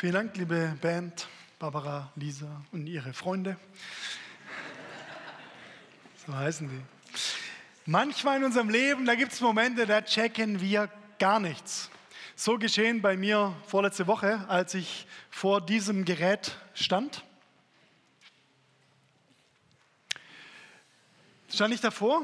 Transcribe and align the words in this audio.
Vielen 0.00 0.12
Dank, 0.12 0.36
liebe 0.36 0.78
Band, 0.80 1.26
Barbara, 1.58 2.12
Lisa 2.14 2.62
und 2.70 2.86
ihre 2.86 3.12
Freunde. 3.12 3.56
So 6.24 6.32
heißen 6.36 6.68
die. 6.68 6.80
Manchmal 7.84 8.36
in 8.36 8.44
unserem 8.44 8.68
Leben, 8.68 9.06
da 9.06 9.16
gibt 9.16 9.32
es 9.32 9.40
Momente, 9.40 9.86
da 9.86 10.00
checken 10.00 10.60
wir 10.60 10.88
gar 11.18 11.40
nichts. 11.40 11.90
So 12.36 12.58
geschehen 12.58 13.02
bei 13.02 13.16
mir 13.16 13.56
vorletzte 13.66 14.06
Woche, 14.06 14.48
als 14.48 14.74
ich 14.74 15.08
vor 15.30 15.60
diesem 15.60 16.04
Gerät 16.04 16.56
stand. 16.74 17.24
Stand 21.48 21.74
ich 21.74 21.80
davor. 21.80 22.22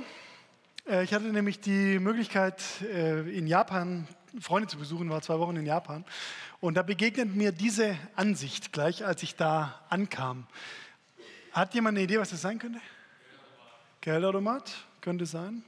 Äh, 0.88 1.02
ich 1.02 1.12
hatte 1.12 1.24
nämlich 1.24 1.58
die 1.58 1.98
Möglichkeit, 1.98 2.62
äh, 2.82 3.28
in 3.36 3.48
Japan 3.48 4.06
Freunde 4.40 4.68
zu 4.68 4.78
besuchen, 4.78 5.08
war 5.10 5.22
zwei 5.22 5.38
Wochen 5.38 5.56
in 5.56 5.66
Japan. 5.66 6.04
Und 6.60 6.74
da 6.74 6.82
begegnet 6.82 7.34
mir 7.34 7.52
diese 7.52 7.96
Ansicht 8.16 8.72
gleich, 8.72 9.04
als 9.04 9.22
ich 9.22 9.36
da 9.36 9.80
ankam. 9.88 10.46
Hat 11.52 11.74
jemand 11.74 11.96
eine 11.96 12.04
Idee, 12.04 12.18
was 12.18 12.30
das 12.30 12.42
sein 12.42 12.58
könnte? 12.58 12.80
Geldautomat 14.00 14.72
könnte 15.00 15.24
sein. 15.26 15.62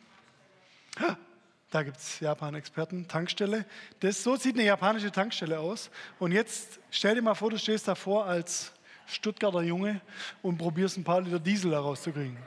Da 1.71 1.83
gibt 1.83 1.97
es 1.97 2.21
Japan-Experten, 2.21 3.07
Tankstelle. 3.09 3.67
Das, 4.01 4.23
so 4.23 4.37
sieht 4.37 4.55
eine 4.55 4.65
japanische 4.65 5.11
Tankstelle 5.11 5.59
aus. 5.59 5.91
Und 6.19 6.33
jetzt 6.33 6.81
stell 6.91 7.15
dir 7.15 7.23
mal 7.23 7.35
vor, 7.35 7.51
du 7.51 7.59
stehst 7.59 7.87
davor 7.89 8.27
als 8.27 8.73
Stuttgarter 9.07 9.63
Junge 9.63 10.01
und 10.43 10.59
probierst 10.59 10.97
ein 10.97 11.05
paar 11.05 11.21
Liter 11.21 11.39
Diesel 11.39 11.71
daraus 11.71 12.03
zu 12.03 12.13
kriegen. 12.13 12.39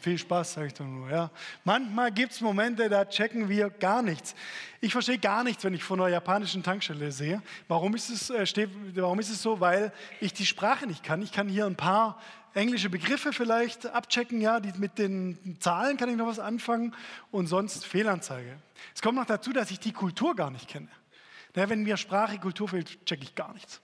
Viel 0.00 0.16
Spaß, 0.16 0.54
sage 0.54 0.68
ich 0.68 0.74
doch 0.74 0.84
nur. 0.84 1.10
Ja. 1.10 1.30
Manchmal 1.64 2.12
gibt 2.12 2.32
es 2.32 2.40
Momente, 2.40 2.88
da 2.88 3.04
checken 3.04 3.48
wir 3.48 3.68
gar 3.68 4.00
nichts. 4.00 4.34
Ich 4.80 4.92
verstehe 4.92 5.18
gar 5.18 5.42
nichts, 5.42 5.64
wenn 5.64 5.74
ich 5.74 5.82
von 5.82 6.00
einer 6.00 6.08
japanischen 6.08 6.62
Tankstelle 6.62 7.10
sehe. 7.10 7.42
Warum 7.66 7.94
ist, 7.96 8.08
es, 8.08 8.30
äh, 8.30 8.46
steht, 8.46 8.70
warum 8.94 9.18
ist 9.18 9.30
es 9.30 9.42
so? 9.42 9.58
Weil 9.58 9.92
ich 10.20 10.32
die 10.32 10.46
Sprache 10.46 10.86
nicht 10.86 11.02
kann. 11.02 11.20
Ich 11.20 11.32
kann 11.32 11.48
hier 11.48 11.66
ein 11.66 11.74
paar 11.74 12.20
englische 12.54 12.90
Begriffe 12.90 13.32
vielleicht 13.32 13.86
abchecken, 13.86 14.40
ja, 14.40 14.60
die, 14.60 14.72
mit 14.78 14.98
den 14.98 15.56
Zahlen 15.60 15.96
kann 15.96 16.08
ich 16.08 16.16
noch 16.16 16.26
was 16.26 16.38
anfangen 16.38 16.94
und 17.30 17.46
sonst 17.46 17.84
Fehlanzeige. 17.84 18.56
Es 18.94 19.02
kommt 19.02 19.16
noch 19.16 19.26
dazu, 19.26 19.52
dass 19.52 19.70
ich 19.70 19.80
die 19.80 19.92
Kultur 19.92 20.34
gar 20.34 20.50
nicht 20.50 20.68
kenne. 20.68 20.88
Ja, 21.54 21.68
wenn 21.68 21.82
mir 21.82 21.96
Sprache, 21.96 22.38
Kultur 22.38 22.68
fehlt, 22.68 23.04
checke 23.04 23.22
ich 23.22 23.34
gar 23.34 23.52
nichts. 23.52 23.80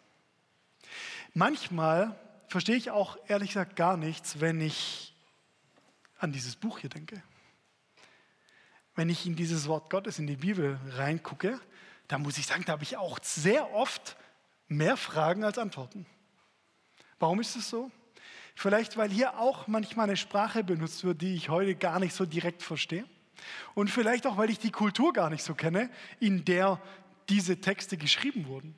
Manchmal 1.32 2.14
verstehe 2.48 2.76
ich 2.76 2.90
auch 2.90 3.16
ehrlich 3.26 3.50
gesagt 3.50 3.74
gar 3.74 3.96
nichts, 3.96 4.40
wenn 4.40 4.60
ich 4.60 5.13
an 6.18 6.32
dieses 6.32 6.56
Buch 6.56 6.78
hier 6.78 6.90
denke. 6.90 7.22
Wenn 8.94 9.08
ich 9.08 9.26
in 9.26 9.34
dieses 9.34 9.66
Wort 9.66 9.90
Gottes, 9.90 10.18
in 10.18 10.26
die 10.26 10.36
Bibel 10.36 10.78
reingucke, 10.90 11.60
dann 12.08 12.22
muss 12.22 12.38
ich 12.38 12.46
sagen, 12.46 12.64
da 12.64 12.72
habe 12.72 12.84
ich 12.84 12.96
auch 12.96 13.18
sehr 13.22 13.72
oft 13.72 14.16
mehr 14.68 14.96
Fragen 14.96 15.44
als 15.44 15.58
Antworten. 15.58 16.06
Warum 17.18 17.40
ist 17.40 17.56
es 17.56 17.68
so? 17.68 17.90
Vielleicht, 18.54 18.96
weil 18.96 19.10
hier 19.10 19.38
auch 19.38 19.66
manchmal 19.66 20.04
eine 20.04 20.16
Sprache 20.16 20.62
benutzt 20.62 21.02
wird, 21.04 21.22
die 21.22 21.34
ich 21.34 21.48
heute 21.48 21.74
gar 21.74 21.98
nicht 21.98 22.14
so 22.14 22.24
direkt 22.24 22.62
verstehe. 22.62 23.04
Und 23.74 23.90
vielleicht 23.90 24.26
auch, 24.26 24.36
weil 24.36 24.50
ich 24.50 24.58
die 24.58 24.70
Kultur 24.70 25.12
gar 25.12 25.30
nicht 25.30 25.42
so 25.42 25.54
kenne, 25.54 25.90
in 26.20 26.44
der 26.44 26.80
diese 27.28 27.60
Texte 27.60 27.96
geschrieben 27.96 28.46
wurden. 28.46 28.76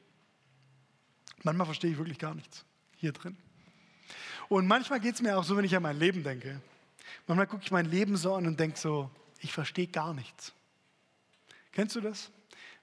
Manchmal 1.43 1.67
verstehe 1.67 1.91
ich 1.91 1.99
wirklich 1.99 2.19
gar 2.19 2.35
nichts 2.35 2.65
hier 2.97 3.13
drin. 3.13 3.37
Und 4.49 4.67
manchmal 4.67 5.01
geht 5.01 5.17
es 5.17 5.23
mir 5.23 5.37
auch 5.37 5.45
so, 5.45 5.57
wenn 5.57 5.65
ich 5.65 5.77
an 5.77 5.83
mein 5.83 5.99
Leben 5.99 6.23
denke. 6.23 6.61
Manchmal 7.27 7.47
gucke 7.47 7.65
ich 7.65 7.71
mein 7.71 7.87
Leben 7.87 8.17
so 8.17 8.35
an 8.35 8.47
und 8.47 8.59
denke 8.59 8.79
so, 8.79 9.11
ich 9.41 9.53
verstehe 9.53 9.87
gar 9.87 10.15
nichts. 10.15 10.53
Kennst 11.73 11.97
du 11.97 12.01
das? 12.01 12.31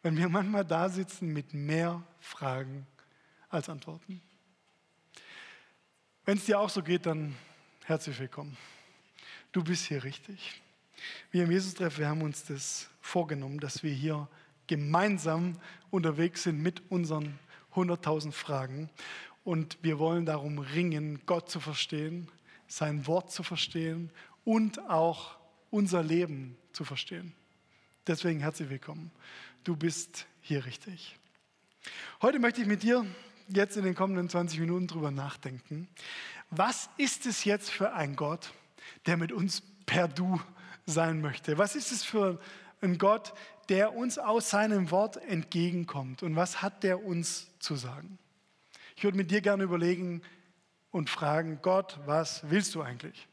Wenn 0.02 0.18
wir 0.18 0.30
manchmal 0.30 0.66
da 0.66 0.90
sitzen 0.90 1.34
mit 1.34 1.54
mehr 1.54 2.04
Fragen 2.20 2.86
als 3.50 3.70
Antworten. 3.70 4.22
Wenn 6.26 6.38
es 6.38 6.46
dir 6.46 6.60
auch 6.60 6.70
so 6.70 6.82
geht, 6.82 7.06
dann 7.06 7.36
herzlich 7.86 8.18
willkommen. 8.20 8.58
Du 9.52 9.64
bist 9.64 9.86
hier 9.86 10.04
richtig. 10.04 10.62
Wir 11.32 11.44
im 11.44 11.52
Jesus-Treff, 11.52 11.98
wir 11.98 12.08
haben 12.08 12.22
uns 12.22 12.46
das 12.46 12.90
vorgenommen, 13.02 13.60
dass 13.60 13.84
wir 13.84 13.94
hier 13.94 14.28
gemeinsam 14.68 15.60
unterwegs 15.92 16.44
sind 16.44 16.62
mit 16.62 16.82
unseren 16.90 17.38
100.000 17.76 18.32
Fragen. 18.32 18.90
Und 19.44 19.78
wir 19.82 20.00
wollen 20.00 20.26
darum 20.26 20.60
ringen, 20.60 21.22
Gott 21.26 21.50
zu 21.50 21.60
verstehen, 21.60 22.30
sein 22.78 23.06
Wort 23.06 23.32
zu 23.32 23.44
verstehen 23.44 24.10
und 24.46 24.90
auch 24.90 25.38
unser 25.70 26.02
Leben 26.02 26.58
zu 26.72 26.84
verstehen. 26.84 27.34
Deswegen 28.08 28.40
herzlich 28.40 28.70
willkommen. 28.70 29.12
Du 29.64 29.76
bist 29.76 30.26
hier 30.42 30.66
richtig. 30.66 31.18
Heute 32.22 32.40
möchte 32.40 32.62
ich 32.62 32.68
mit 32.68 32.82
dir 32.82 33.06
jetzt 33.48 33.78
in 33.78 33.84
den 33.84 33.94
kommenden 33.94 34.28
20 34.28 34.60
Minuten 34.60 34.88
drüber 34.88 35.12
nachdenken. 35.12 35.88
Was 36.50 36.90
ist 36.98 37.28
es 37.28 37.44
jetzt 37.44 37.70
für 37.70 37.94
ein 37.94 38.16
Gott, 38.16 38.52
der 39.06 39.18
mit 39.18 39.32
uns 39.32 39.62
per 39.86 40.08
Du 40.08 40.42
sein 40.88 41.22
möchte? 41.22 41.60
Was 41.60 41.76
ist 41.76 41.92
es 41.92 42.04
für 42.04 42.40
ein 42.82 42.98
Gott, 42.98 43.34
der 43.70 43.94
uns 43.94 44.18
aus 44.18 44.50
seinem 44.50 44.90
Wort 44.90 45.18
entgegenkommt? 45.18 46.24
Und 46.24 46.36
was 46.36 46.64
hat 46.64 46.82
der 46.82 47.06
uns 47.06 47.52
zu 47.60 47.76
sagen? 47.76 48.18
Ich 48.96 49.04
würde 49.04 49.18
mit 49.18 49.30
dir 49.30 49.42
gerne 49.42 49.64
überlegen 49.64 50.24
und 50.94 51.10
fragen, 51.10 51.60
Gott, 51.62 52.00
was 52.06 52.50
willst 52.50 52.76
du 52.76 52.82
eigentlich? 52.82 53.28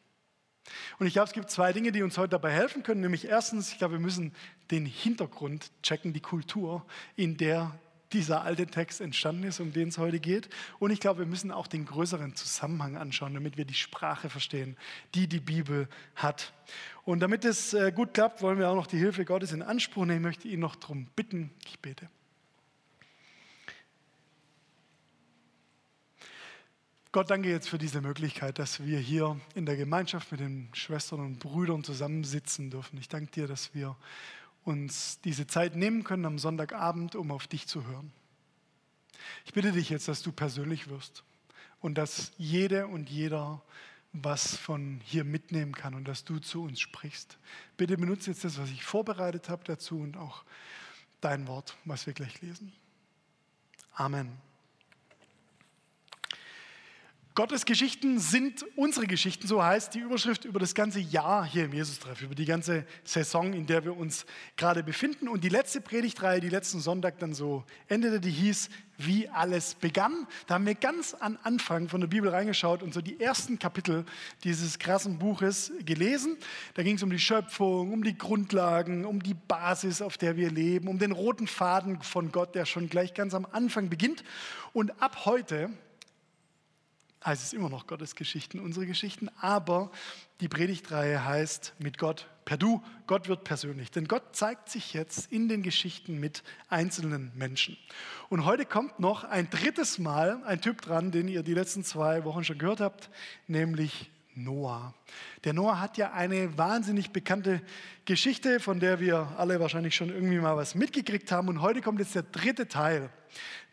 Und 0.98 1.06
ich 1.06 1.12
glaube, 1.12 1.28
es 1.28 1.34
gibt 1.34 1.50
zwei 1.50 1.72
Dinge, 1.72 1.93
die 1.93 2.03
uns 2.03 2.16
heute 2.16 2.31
dabei 2.31 2.50
helfen 2.50 2.82
können. 2.82 3.03
Nämlich 3.03 3.26
erstens, 3.26 3.71
ich 3.71 3.78
glaube, 3.78 3.94
wir 3.94 4.00
müssen 4.00 4.32
den 4.71 4.87
Hintergrund 4.87 5.70
checken, 5.82 6.12
die 6.12 6.20
Kultur, 6.20 6.87
in 7.16 7.37
der 7.37 7.78
dieser 8.12 8.43
alte 8.43 8.66
Text 8.66 9.00
entstanden 9.00 9.44
ist, 9.44 9.60
um 9.60 9.72
den 9.72 9.88
es 9.88 9.99
heute 9.99 10.19
geht. 10.19 10.49
Und 10.78 10.91
ich 10.91 11.00
glaube, 11.00 11.20
wir 11.20 11.26
müssen 11.26 11.53
auch 11.53 11.66
den 11.66 11.84
größeren 11.84 12.34
Zusammenhang 12.34 12.97
anschauen, 12.97 13.34
damit 13.34 13.56
wir 13.56 13.65
die 13.65 13.75
Sprache 13.75 14.31
verstehen, 14.31 14.76
die 15.15 15.28
die 15.28 15.38
Bibel 15.38 15.87
hat. 16.16 16.53
Und 17.04 17.20
damit 17.20 17.44
es 17.44 17.75
äh, 17.75 17.93
gut 17.93 18.15
klappt, 18.15 18.43
wollen 18.43 18.59
wir 18.59 18.69
auch 18.70 18.75
noch 18.75 18.88
die 18.88 18.99
Hilfe 18.99 19.25
Gottes 19.25 19.53
in 19.53 19.62
Anspruch 19.62 20.06
nehmen. 20.06 20.20
Ich 20.20 20.22
möchte 20.22 20.49
ihn 20.49 20.60
noch 20.60 20.76
darum 20.76 21.06
bitten. 21.15 21.50
Ich 21.66 21.78
bete. 21.78 22.09
Gott, 27.12 27.28
danke 27.28 27.50
jetzt 27.50 27.69
für 27.69 27.78
diese 27.78 28.00
Möglichkeit, 28.00 28.60
dass 28.60 28.84
wir 28.84 29.00
hier 29.00 29.41
in 29.56 29.66
der 29.66 29.76
Gemeinschaft 29.76 30.31
mit 30.31 30.41
den 30.41 30.69
Schwestern 30.75 31.19
und 31.19 31.41
Brüdern 31.41 31.82
zusammensitzen 31.82 32.71
dürfen. 32.71 32.98
Ich 32.98 33.09
danke 33.09 33.32
dir, 33.32 33.48
dass 33.48 33.75
wir 33.75 33.97
uns 34.62 35.20
diese 35.22 35.49
Zeit 35.49 35.75
nehmen 35.75 36.04
können 36.04 36.25
am 36.25 36.38
Sonntagabend, 36.38 37.16
um 37.16 37.32
auf 37.32 37.49
dich 37.49 37.66
zu 37.66 37.84
hören. 37.84 38.12
Ich 39.44 39.53
bitte 39.53 39.72
dich 39.72 39.91
jetzt, 39.91 40.06
dass 40.06 40.22
du 40.22 40.31
persönlich 40.31 40.88
wirst 40.88 41.25
und 41.81 41.99
dass 41.99 42.31
jede 42.38 42.87
und 42.87 43.10
jeder 43.10 43.60
was 44.12 44.56
von 44.56 45.00
hier 45.04 45.25
mitnehmen 45.25 45.72
kann 45.72 45.94
und 45.94 46.06
dass 46.06 46.25
du 46.25 46.38
zu 46.38 46.62
uns 46.62 46.78
sprichst. 46.78 47.38
Bitte 47.76 47.97
benutze 47.97 48.31
jetzt 48.31 48.44
das, 48.44 48.56
was 48.56 48.70
ich 48.70 48.84
vorbereitet 48.84 49.49
habe 49.49 49.65
dazu 49.65 49.99
und 49.99 50.16
auch 50.16 50.44
dein 51.20 51.49
Wort, 51.49 51.76
was 51.84 52.06
wir 52.06 52.12
gleich 52.12 52.41
lesen. 52.41 52.72
Amen. 53.94 54.50
Gottes 57.40 57.64
Geschichten 57.64 58.18
sind 58.18 58.66
unsere 58.76 59.06
Geschichten, 59.06 59.46
so 59.46 59.64
heißt 59.64 59.94
die 59.94 60.00
Überschrift 60.00 60.44
über 60.44 60.60
das 60.60 60.74
ganze 60.74 61.00
Jahr 61.00 61.42
hier 61.46 61.64
im 61.64 61.72
Jesus-Treff, 61.72 62.20
über 62.20 62.34
die 62.34 62.44
ganze 62.44 62.84
Saison, 63.02 63.54
in 63.54 63.64
der 63.64 63.82
wir 63.82 63.96
uns 63.96 64.26
gerade 64.58 64.82
befinden. 64.82 65.26
Und 65.26 65.42
die 65.42 65.48
letzte 65.48 65.80
Predigtreihe, 65.80 66.40
die 66.40 66.50
letzten 66.50 66.80
Sonntag 66.80 67.18
dann 67.18 67.32
so 67.32 67.64
endete, 67.88 68.20
die 68.20 68.30
hieß, 68.30 68.68
wie 68.98 69.26
alles 69.30 69.74
begann. 69.74 70.26
Da 70.48 70.56
haben 70.56 70.66
wir 70.66 70.74
ganz 70.74 71.16
am 71.18 71.38
Anfang 71.42 71.88
von 71.88 72.02
der 72.02 72.08
Bibel 72.08 72.28
reingeschaut 72.28 72.82
und 72.82 72.92
so 72.92 73.00
die 73.00 73.18
ersten 73.18 73.58
Kapitel 73.58 74.04
dieses 74.44 74.78
krassen 74.78 75.18
Buches 75.18 75.72
gelesen. 75.86 76.36
Da 76.74 76.82
ging 76.82 76.96
es 76.96 77.02
um 77.02 77.08
die 77.08 77.18
Schöpfung, 77.18 77.94
um 77.94 78.04
die 78.04 78.18
Grundlagen, 78.18 79.06
um 79.06 79.22
die 79.22 79.32
Basis, 79.32 80.02
auf 80.02 80.18
der 80.18 80.36
wir 80.36 80.50
leben, 80.50 80.88
um 80.88 80.98
den 80.98 81.12
roten 81.12 81.46
Faden 81.46 82.02
von 82.02 82.32
Gott, 82.32 82.54
der 82.54 82.66
schon 82.66 82.90
gleich 82.90 83.14
ganz 83.14 83.32
am 83.32 83.46
Anfang 83.50 83.88
beginnt. 83.88 84.24
Und 84.74 85.00
ab 85.00 85.25
heute 85.25 85.70
heißt 87.25 87.43
es 87.43 87.52
immer 87.52 87.69
noch 87.69 87.87
Gottes 87.87 88.14
Geschichten, 88.14 88.61
unsere 88.61 88.87
Geschichten, 88.87 89.28
aber 89.40 89.90
die 90.40 90.49
Predigtreihe 90.49 91.25
heißt 91.25 91.75
mit 91.78 91.99
Gott 91.99 92.26
per 92.46 92.56
Du, 92.56 92.82
Gott 93.06 93.28
wird 93.28 93.44
persönlich. 93.44 93.90
Denn 93.90 94.08
Gott 94.08 94.34
zeigt 94.34 94.70
sich 94.70 94.94
jetzt 94.94 95.31
in 95.31 95.49
den 95.49 95.62
Geschichten 95.62 96.19
mit 96.19 96.43
einzelnen 96.69 97.31
Menschen. 97.34 97.76
Und 98.28 98.44
heute 98.44 98.64
kommt 98.64 98.99
noch 98.99 99.25
ein 99.25 99.50
drittes 99.50 99.99
Mal 99.99 100.43
ein 100.44 100.61
Typ 100.61 100.81
dran, 100.81 101.11
den 101.11 101.28
ihr 101.28 101.43
die 101.43 101.55
letzten 101.55 101.84
zwei 101.84 102.25
Wochen 102.25 102.43
schon 102.43 102.58
gehört 102.58 102.81
habt, 102.81 103.11
nämlich 103.46 104.11
Noah. 104.34 104.94
Der 105.44 105.52
Noah 105.52 105.81
hat 105.81 105.99
ja 105.99 106.12
eine 106.12 106.56
wahnsinnig 106.56 107.11
bekannte 107.11 107.61
Geschichte, 108.05 108.61
von 108.61 108.81
der 108.81 108.99
wir 109.00 109.34
alle 109.37 109.61
wahrscheinlich 109.61 109.94
schon 109.94 110.08
irgendwie 110.08 110.38
mal 110.38 110.56
was 110.56 110.75
mitgekriegt 110.75 111.31
haben. 111.31 111.49
Und 111.49 111.61
heute 111.61 111.82
kommt 111.82 112.00
jetzt 112.00 112.14
der 112.14 112.22
dritte 112.22 112.67
Teil. 112.69 113.11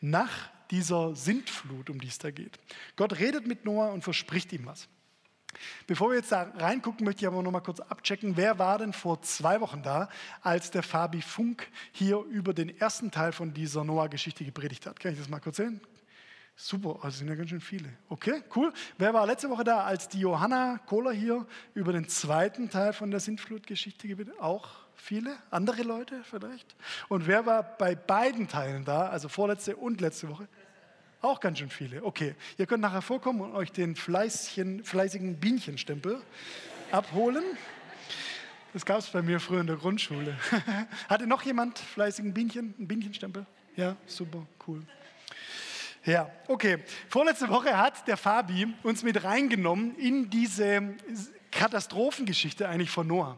Nach 0.01 0.49
dieser 0.71 1.15
Sintflut, 1.15 1.89
um 1.89 1.99
die 1.99 2.07
es 2.07 2.17
da 2.17 2.31
geht. 2.31 2.59
Gott 2.95 3.19
redet 3.19 3.47
mit 3.47 3.65
Noah 3.65 3.91
und 3.91 4.03
verspricht 4.03 4.51
ihm 4.53 4.65
was. 4.65 4.87
Bevor 5.87 6.09
wir 6.09 6.17
jetzt 6.17 6.31
da 6.31 6.43
reingucken, 6.55 7.05
möchte 7.05 7.21
ich 7.21 7.27
aber 7.27 7.41
noch 7.41 7.51
mal 7.51 7.61
kurz 7.61 7.79
abchecken, 7.79 8.37
wer 8.37 8.59
war 8.59 8.77
denn 8.77 8.93
vor 8.93 9.21
zwei 9.21 9.59
Wochen 9.61 9.81
da, 9.81 10.09
als 10.41 10.71
der 10.71 10.83
Fabi 10.83 11.21
Funk 11.21 11.67
hier 11.91 12.19
über 12.19 12.53
den 12.53 12.77
ersten 12.77 13.11
Teil 13.11 13.31
von 13.31 13.53
dieser 13.53 13.83
Noah-Geschichte 13.83 14.45
gepredigt 14.45 14.85
hat. 14.85 14.99
Kann 14.99 15.13
ich 15.13 15.19
das 15.19 15.29
mal 15.29 15.39
kurz 15.39 15.57
sehen? 15.57 15.81
Super, 16.59 16.97
also 17.03 17.19
sind 17.19 17.27
ja 17.27 17.35
ganz 17.35 17.51
schön 17.51 17.61
viele. 17.61 17.87
Okay, 18.09 18.41
cool. 18.55 18.73
Wer 18.97 19.13
war 19.13 19.27
letzte 19.27 19.47
Woche 19.47 19.63
da, 19.63 19.83
als 19.83 20.09
die 20.09 20.19
Johanna 20.19 20.79
Kohler 20.87 21.11
hier 21.11 21.45
über 21.75 21.93
den 21.93 22.09
zweiten 22.09 22.71
Teil 22.71 22.93
von 22.93 23.11
der 23.11 23.19
Sintflutgeschichte 23.19 24.07
gebetet? 24.07 24.33
Auch 24.39 24.67
viele? 24.95 25.37
Andere 25.51 25.83
Leute 25.83 26.23
vielleicht? 26.23 26.75
Und 27.09 27.27
wer 27.27 27.45
war 27.45 27.61
bei 27.61 27.93
beiden 27.93 28.47
Teilen 28.47 28.85
da, 28.85 29.07
also 29.07 29.29
vorletzte 29.29 29.75
und 29.75 30.01
letzte 30.01 30.29
Woche? 30.29 30.47
Auch 31.21 31.39
ganz 31.41 31.59
schön 31.59 31.69
viele. 31.69 32.03
Okay, 32.03 32.33
ihr 32.57 32.65
könnt 32.65 32.81
nachher 32.81 33.03
vorkommen 33.03 33.41
und 33.41 33.53
euch 33.53 33.71
den 33.71 33.95
fleißigen 33.95 35.39
Bienchenstempel 35.39 36.19
abholen. 36.91 37.43
Das 38.73 38.83
gab 38.83 38.97
es 38.97 39.07
bei 39.09 39.21
mir 39.21 39.39
früher 39.39 39.61
in 39.61 39.67
der 39.67 39.77
Grundschule. 39.77 40.35
Hatte 41.07 41.27
noch 41.27 41.43
jemand 41.43 41.77
fleißigen 41.77 42.33
Bienchen, 42.33 42.73
einen 42.79 42.87
Bienchenstempel? 42.87 43.45
Ja, 43.75 43.95
super, 44.07 44.47
cool. 44.67 44.81
Ja, 46.07 46.31
okay. 46.47 46.77
Vorletzte 47.09 47.49
Woche 47.49 47.77
hat 47.77 48.07
der 48.07 48.15
Fabi 48.15 48.73
uns 48.83 49.03
mit 49.03 49.25
reingenommen 49.25 49.93
in 49.97 50.29
diese 50.29 50.95
Katastrophengeschichte 51.51 52.69
eigentlich 52.69 52.89
von 52.89 53.07
Noah. 53.07 53.37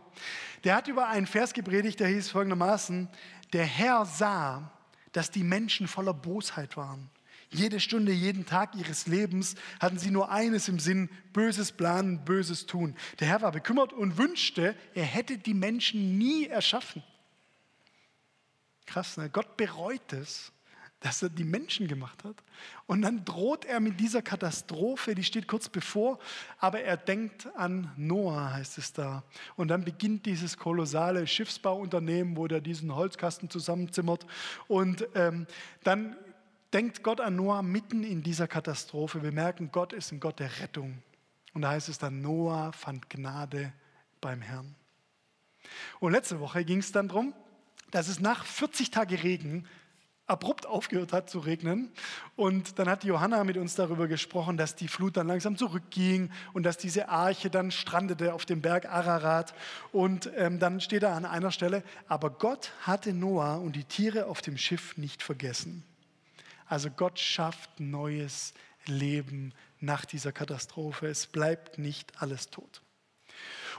Der 0.63 0.75
hat 0.75 0.87
über 0.87 1.07
einen 1.07 1.25
Vers 1.25 1.53
gepredigt, 1.53 1.99
der 1.99 2.09
hieß 2.09 2.29
folgendermaßen, 2.29 3.09
der 3.53 3.65
Herr 3.65 4.05
sah, 4.05 4.71
dass 5.13 5.31
die 5.31 5.43
Menschen 5.43 5.87
voller 5.87 6.13
Bosheit 6.13 6.77
waren. 6.77 7.09
Jede 7.49 7.79
Stunde, 7.79 8.11
jeden 8.11 8.45
Tag 8.45 8.75
ihres 8.75 9.07
Lebens 9.07 9.55
hatten 9.79 9.97
sie 9.97 10.11
nur 10.11 10.29
eines 10.29 10.67
im 10.67 10.77
Sinn, 10.77 11.09
Böses 11.33 11.71
planen, 11.71 12.23
Böses 12.23 12.67
tun. 12.67 12.95
Der 13.19 13.29
Herr 13.29 13.41
war 13.41 13.51
bekümmert 13.51 13.93
und 13.93 14.19
wünschte, 14.19 14.75
er 14.93 15.05
hätte 15.05 15.39
die 15.39 15.55
Menschen 15.55 16.19
nie 16.19 16.45
erschaffen. 16.45 17.01
Krass, 18.85 19.17
ne? 19.17 19.27
Gott 19.31 19.57
bereut 19.57 20.13
es, 20.13 20.51
dass 20.99 21.21
er 21.21 21.29
die 21.29 21.45
Menschen 21.45 21.87
gemacht 21.87 22.23
hat. 22.23 22.35
Und 22.85 23.01
dann 23.01 23.23
droht 23.23 23.65
er 23.65 23.79
mit 23.79 23.99
dieser 23.99 24.21
Katastrophe, 24.21 25.15
die 25.15 25.23
steht 25.23 25.47
kurz 25.47 25.69
bevor, 25.69 26.19
aber 26.57 26.81
er 26.81 26.97
denkt 26.97 27.47
an 27.55 27.91
Noah, 27.95 28.53
heißt 28.53 28.77
es 28.77 28.91
da. 28.91 29.23
Und 29.55 29.69
dann 29.69 29.85
beginnt 29.85 30.25
dieses 30.25 30.57
kolossale 30.57 31.25
Schiffsbauunternehmen, 31.25 32.35
wo 32.35 32.47
der 32.47 32.59
diesen 32.59 32.93
Holzkasten 32.93 33.49
zusammenzimmert. 33.49 34.25
Und 34.67 35.07
ähm, 35.15 35.47
dann 35.83 36.17
denkt 36.73 37.01
Gott 37.03 37.21
an 37.21 37.35
Noah 37.35 37.63
mitten 37.63 38.03
in 38.03 38.21
dieser 38.21 38.47
Katastrophe. 38.47 39.23
Wir 39.23 39.31
merken, 39.31 39.71
Gott 39.71 39.93
ist 39.93 40.11
ein 40.11 40.19
Gott 40.19 40.39
der 40.39 40.59
Rettung. 40.59 41.01
Und 41.53 41.61
da 41.61 41.69
heißt 41.69 41.89
es 41.89 41.97
dann, 41.97 42.21
Noah 42.21 42.73
fand 42.73 43.09
Gnade 43.09 43.71
beim 44.19 44.41
Herrn. 44.41 44.75
Und 45.99 46.11
letzte 46.11 46.39
Woche 46.39 46.65
ging 46.65 46.79
es 46.79 46.91
dann 46.91 47.07
darum, 47.07 47.33
dass 47.91 48.07
es 48.07 48.19
nach 48.19 48.45
40 48.45 48.91
Tagen 48.91 49.15
Regen 49.15 49.67
abrupt 50.29 50.65
aufgehört 50.65 51.13
hat 51.13 51.29
zu 51.29 51.39
regnen. 51.39 51.91
Und 52.35 52.79
dann 52.79 52.87
hat 52.87 53.03
Johanna 53.03 53.43
mit 53.43 53.57
uns 53.57 53.75
darüber 53.75 54.07
gesprochen, 54.07 54.57
dass 54.57 54.75
die 54.75 54.87
Flut 54.87 55.17
dann 55.17 55.27
langsam 55.27 55.57
zurückging 55.57 56.31
und 56.53 56.63
dass 56.63 56.77
diese 56.77 57.09
Arche 57.09 57.49
dann 57.49 57.71
strandete 57.71 58.33
auf 58.33 58.45
dem 58.45 58.61
Berg 58.61 58.85
Ararat. 58.85 59.53
Und 59.91 60.31
ähm, 60.35 60.59
dann 60.59 60.81
steht 60.81 61.03
da 61.03 61.15
an 61.15 61.25
einer 61.25 61.51
Stelle, 61.51 61.83
aber 62.07 62.29
Gott 62.29 62.71
hatte 62.81 63.13
Noah 63.13 63.59
und 63.59 63.75
die 63.75 63.83
Tiere 63.83 64.27
auf 64.27 64.41
dem 64.41 64.57
Schiff 64.57 64.97
nicht 64.97 65.23
vergessen. 65.23 65.83
Also 66.67 66.89
Gott 66.91 67.19
schafft 67.19 67.79
neues 67.79 68.53
Leben 68.85 69.53
nach 69.79 70.05
dieser 70.05 70.31
Katastrophe. 70.31 71.07
Es 71.07 71.25
bleibt 71.25 71.77
nicht 71.77 72.21
alles 72.21 72.49
tot. 72.49 72.81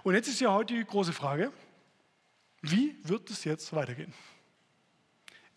Und 0.02 0.14
jetzt 0.14 0.28
ist 0.28 0.40
ja 0.40 0.52
heute 0.52 0.74
die 0.74 0.84
große 0.84 1.12
Frage, 1.12 1.52
wie 2.62 2.96
wird 3.04 3.30
es 3.30 3.44
jetzt 3.44 3.72
weitergehen? 3.72 4.12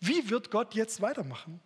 Wie 0.00 0.28
wird 0.30 0.50
Gott 0.50 0.74
jetzt 0.74 1.00
weitermachen? 1.00 1.60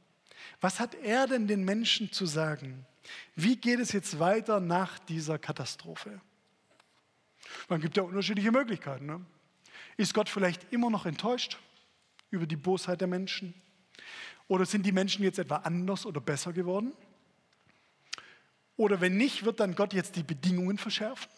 Was 0.60 0.80
hat 0.80 0.94
er 0.94 1.26
denn 1.26 1.46
den 1.46 1.64
Menschen 1.64 2.12
zu 2.12 2.26
sagen? 2.26 2.86
Wie 3.34 3.56
geht 3.56 3.80
es 3.80 3.92
jetzt 3.92 4.18
weiter 4.18 4.60
nach 4.60 4.98
dieser 4.98 5.38
Katastrophe? 5.38 6.20
Man 7.68 7.80
gibt 7.80 7.96
ja 7.96 8.02
unterschiedliche 8.02 8.52
Möglichkeiten. 8.52 9.06
Ne? 9.06 9.24
Ist 9.96 10.14
Gott 10.14 10.28
vielleicht 10.28 10.72
immer 10.72 10.90
noch 10.90 11.06
enttäuscht 11.06 11.58
über 12.30 12.46
die 12.46 12.56
Bosheit 12.56 13.00
der 13.00 13.08
Menschen? 13.08 13.54
Oder 14.46 14.66
sind 14.66 14.84
die 14.84 14.92
Menschen 14.92 15.24
jetzt 15.24 15.38
etwa 15.38 15.56
anders 15.56 16.06
oder 16.06 16.20
besser 16.20 16.52
geworden? 16.52 16.92
Oder 18.76 19.00
wenn 19.00 19.16
nicht, 19.16 19.44
wird 19.44 19.60
dann 19.60 19.74
Gott 19.74 19.92
jetzt 19.92 20.16
die 20.16 20.22
Bedingungen 20.22 20.78
verschärfen? 20.78 21.28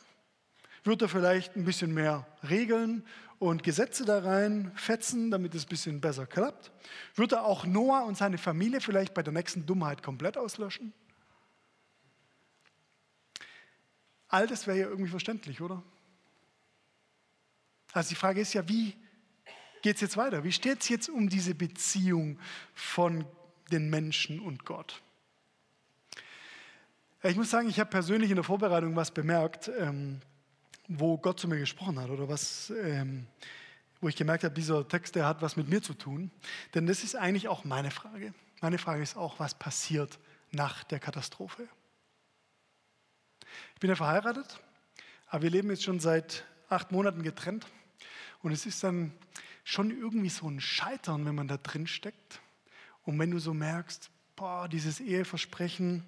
Wird 0.85 1.03
er 1.03 1.09
vielleicht 1.09 1.57
ein 1.57 1.65
bisschen 1.65 1.93
mehr 1.93 2.27
Regeln 2.49 3.05
und 3.39 3.63
Gesetze 3.63 4.05
da 4.05 4.21
rein 4.21 4.73
fetzen, 4.75 5.31
damit 5.31 5.55
es 5.55 5.65
ein 5.65 5.69
bisschen 5.69 6.01
besser 6.01 6.27
klappt? 6.27 6.71
Wird 7.15 7.33
er 7.33 7.45
auch 7.45 7.65
Noah 7.65 8.05
und 8.05 8.17
seine 8.17 8.39
Familie 8.39 8.81
vielleicht 8.81 9.15
bei 9.15 9.23
der 9.23 9.33
nächsten 9.33 9.67
Dummheit 9.67 10.03
komplett 10.03 10.37
auslöschen? 10.37 10.93
All 14.29 14.47
das 14.47 14.67
wäre 14.67 14.79
ja 14.79 14.89
irgendwie 14.89 15.11
verständlich, 15.11 15.61
oder? 15.61 15.83
Also 17.93 18.11
die 18.11 18.15
Frage 18.15 18.41
ist 18.41 18.53
ja, 18.53 18.69
wie 18.69 18.97
geht 19.83 19.97
es 19.97 20.01
jetzt 20.01 20.17
weiter? 20.17 20.45
Wie 20.45 20.53
steht 20.53 20.83
es 20.83 20.89
jetzt 20.89 21.09
um 21.09 21.29
diese 21.29 21.55
Beziehung 21.55 22.39
von 22.75 23.27
den 23.73 23.91
Menschen 23.91 24.41
und 24.41 24.65
Gott? 24.65 25.03
Ich 27.23 27.37
muss 27.37 27.51
sagen, 27.51 27.69
ich 27.69 27.79
habe 27.81 27.91
persönlich 27.91 28.31
in 28.31 28.37
der 28.37 28.45
Vorbereitung 28.45 28.97
was 28.97 29.11
bemerkt. 29.11 29.71
Ähm, 29.79 30.21
wo 30.93 31.17
Gott 31.19 31.39
zu 31.39 31.47
mir 31.47 31.59
gesprochen 31.59 32.01
hat 32.01 32.11
oder 32.11 32.29
was, 32.29 32.71
ähm, 32.83 33.27
wo 34.01 34.09
ich 34.09 34.17
gemerkt 34.17 34.43
habe, 34.43 34.55
dieser 34.55 34.87
Text, 34.89 35.15
der 35.15 35.25
hat 35.25 35.41
was 35.41 35.57
mit 35.57 35.69
mir 35.69 35.81
zu 35.81 35.95
tun. 35.95 36.33
Denn 36.75 36.87
das 36.87 37.05
ist 37.05 37.15
eigentlich 37.15 37.47
auch 37.47 37.65
meine 37.65 37.93
Frage. 37.93 38.35
Meine 38.61 38.77
Frage 38.77 39.03
ist 39.03 39.17
auch, 39.17 39.39
was 39.39 39.55
passiert 39.55 40.19
nach 40.51 40.83
der 40.83 40.99
Katastrophe? 40.99 41.69
Ich 43.75 43.81
bin 43.81 43.89
ja 43.89 43.97
verheiratet, 43.97 44.61
aber 45.29 45.45
wir 45.45 45.51
leben 45.51 45.71
jetzt 45.71 45.85
schon 45.85 46.01
seit 46.01 46.45
acht 46.69 46.91
Monaten 46.91 47.23
getrennt. 47.23 47.67
Und 48.43 48.51
es 48.51 48.67
ist 48.67 48.83
dann 48.83 49.13
schon 49.63 49.91
irgendwie 49.93 50.29
so 50.29 50.49
ein 50.49 50.61
Scheitern, 50.61 51.25
wenn 51.25 51.37
man 51.37 51.47
da 51.47 51.57
drin 51.57 51.87
steckt. 51.87 52.41
Und 53.05 53.17
wenn 53.19 53.31
du 53.31 53.39
so 53.39 53.55
merkst, 53.55 54.11
boah, 54.35 54.69
dieses 54.69 54.99
Eheversprechen, 54.99 56.05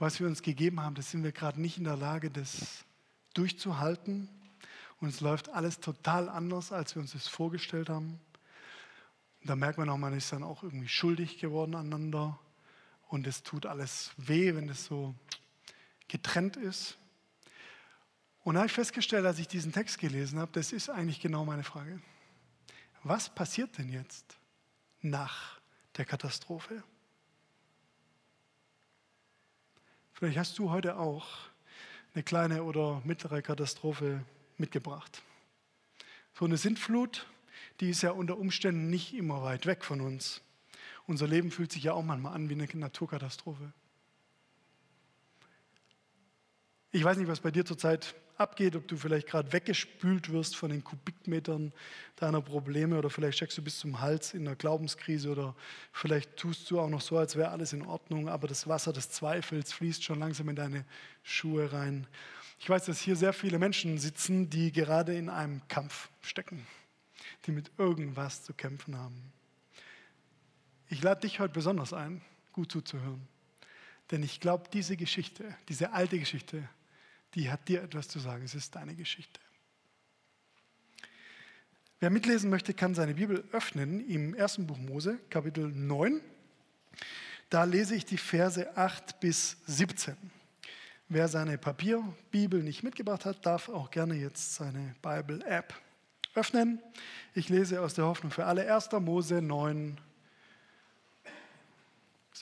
was 0.00 0.18
wir 0.18 0.26
uns 0.26 0.42
gegeben 0.42 0.80
haben, 0.80 0.96
das 0.96 1.12
sind 1.12 1.22
wir 1.22 1.30
gerade 1.30 1.60
nicht 1.60 1.78
in 1.78 1.84
der 1.84 1.96
Lage, 1.96 2.30
das 2.30 2.84
durchzuhalten. 3.34 4.28
Und 5.00 5.08
es 5.08 5.20
läuft 5.20 5.50
alles 5.50 5.80
total 5.80 6.28
anders, 6.28 6.72
als 6.72 6.94
wir 6.94 7.02
uns 7.02 7.12
das 7.12 7.28
vorgestellt 7.28 7.88
haben. 7.88 8.20
Und 9.40 9.50
da 9.50 9.56
merkt 9.56 9.76
man 9.76 9.88
auch, 9.90 9.98
man 9.98 10.16
ist 10.16 10.32
dann 10.32 10.42
auch 10.42 10.62
irgendwie 10.62 10.88
schuldig 10.88 11.38
geworden 11.38 11.74
aneinander. 11.74 12.38
Und 13.08 13.26
es 13.26 13.42
tut 13.42 13.66
alles 13.66 14.12
weh, 14.16 14.54
wenn 14.54 14.68
es 14.68 14.86
so 14.86 15.14
getrennt 16.08 16.56
ist. 16.56 16.96
Und 18.42 18.54
da 18.54 18.60
habe 18.60 18.66
ich 18.66 18.72
festgestellt, 18.72 19.24
als 19.24 19.38
ich 19.38 19.48
diesen 19.48 19.72
Text 19.72 19.98
gelesen 19.98 20.38
habe, 20.38 20.52
das 20.52 20.72
ist 20.72 20.90
eigentlich 20.90 21.20
genau 21.20 21.44
meine 21.44 21.64
Frage. 21.64 22.00
Was 23.02 23.34
passiert 23.34 23.76
denn 23.78 23.90
jetzt 23.90 24.38
nach 25.00 25.60
der 25.96 26.04
Katastrophe? 26.04 26.82
Vielleicht 30.12 30.38
hast 30.38 30.58
du 30.58 30.70
heute 30.70 30.96
auch 30.96 31.26
eine 32.14 32.22
kleine 32.22 32.62
oder 32.62 33.02
mittlere 33.04 33.42
Katastrophe 33.42 34.24
mitgebracht. 34.56 35.22
So 36.38 36.44
eine 36.44 36.56
Sintflut, 36.56 37.26
die 37.80 37.90
ist 37.90 38.02
ja 38.02 38.12
unter 38.12 38.38
Umständen 38.38 38.88
nicht 38.88 39.14
immer 39.14 39.42
weit 39.42 39.66
weg 39.66 39.84
von 39.84 40.00
uns. 40.00 40.40
Unser 41.06 41.26
Leben 41.26 41.50
fühlt 41.50 41.72
sich 41.72 41.84
ja 41.84 41.92
auch 41.92 42.04
manchmal 42.04 42.34
an 42.34 42.48
wie 42.48 42.54
eine 42.54 42.68
Naturkatastrophe. 42.72 43.72
Ich 46.94 47.02
weiß 47.02 47.16
nicht, 47.16 47.26
was 47.26 47.40
bei 47.40 47.50
dir 47.50 47.64
zurzeit 47.64 48.14
abgeht, 48.36 48.76
ob 48.76 48.86
du 48.86 48.96
vielleicht 48.96 49.26
gerade 49.26 49.52
weggespült 49.52 50.30
wirst 50.30 50.54
von 50.54 50.70
den 50.70 50.84
Kubikmetern 50.84 51.72
deiner 52.14 52.40
Probleme 52.40 52.96
oder 52.96 53.10
vielleicht 53.10 53.38
steckst 53.38 53.58
du 53.58 53.62
bis 53.62 53.80
zum 53.80 54.00
Hals 54.00 54.32
in 54.32 54.46
einer 54.46 54.54
Glaubenskrise 54.54 55.32
oder 55.32 55.56
vielleicht 55.90 56.36
tust 56.36 56.70
du 56.70 56.78
auch 56.78 56.88
noch 56.88 57.00
so, 57.00 57.18
als 57.18 57.34
wäre 57.34 57.48
alles 57.48 57.72
in 57.72 57.84
Ordnung, 57.84 58.28
aber 58.28 58.46
das 58.46 58.68
Wasser 58.68 58.92
des 58.92 59.10
Zweifels 59.10 59.72
fließt 59.72 60.04
schon 60.04 60.20
langsam 60.20 60.48
in 60.48 60.54
deine 60.54 60.84
Schuhe 61.24 61.72
rein. 61.72 62.06
Ich 62.60 62.70
weiß, 62.70 62.84
dass 62.84 63.00
hier 63.00 63.16
sehr 63.16 63.32
viele 63.32 63.58
Menschen 63.58 63.98
sitzen, 63.98 64.48
die 64.48 64.70
gerade 64.70 65.16
in 65.16 65.28
einem 65.28 65.66
Kampf 65.66 66.10
stecken, 66.20 66.64
die 67.46 67.50
mit 67.50 67.72
irgendwas 67.76 68.44
zu 68.44 68.54
kämpfen 68.54 68.96
haben. 68.96 69.32
Ich 70.88 71.02
lade 71.02 71.22
dich 71.22 71.40
heute 71.40 71.54
besonders 71.54 71.92
ein, 71.92 72.22
gut 72.52 72.70
zuzuhören. 72.70 73.26
Denn 74.12 74.22
ich 74.22 74.38
glaube, 74.38 74.68
diese 74.72 74.96
Geschichte, 74.96 75.56
diese 75.68 75.92
alte 75.92 76.20
Geschichte, 76.20 76.68
die 77.34 77.50
hat 77.50 77.68
dir 77.68 77.82
etwas 77.82 78.08
zu 78.08 78.18
sagen. 78.18 78.44
Es 78.44 78.54
ist 78.54 78.74
deine 78.74 78.94
Geschichte. 78.94 79.40
Wer 82.00 82.10
mitlesen 82.10 82.50
möchte, 82.50 82.74
kann 82.74 82.94
seine 82.94 83.14
Bibel 83.14 83.44
öffnen 83.52 84.06
im 84.08 84.34
ersten 84.34 84.66
Buch 84.66 84.76
Mose, 84.76 85.18
Kapitel 85.30 85.68
9. 85.68 86.20
Da 87.50 87.64
lese 87.64 87.94
ich 87.94 88.04
die 88.04 88.18
Verse 88.18 88.76
8 88.76 89.20
bis 89.20 89.56
17. 89.66 90.16
Wer 91.08 91.28
seine 91.28 91.58
Papierbibel 91.58 92.62
nicht 92.62 92.82
mitgebracht 92.82 93.24
hat, 93.24 93.46
darf 93.46 93.68
auch 93.68 93.90
gerne 93.90 94.14
jetzt 94.14 94.54
seine 94.54 94.94
Bible-App 95.02 95.74
öffnen. 96.34 96.80
Ich 97.34 97.48
lese 97.48 97.80
aus 97.80 97.94
der 97.94 98.06
Hoffnung 98.06 98.32
für 98.32 98.46
alle 98.46 98.72
1. 98.72 98.90
Mose 99.00 99.40
9, 99.40 99.98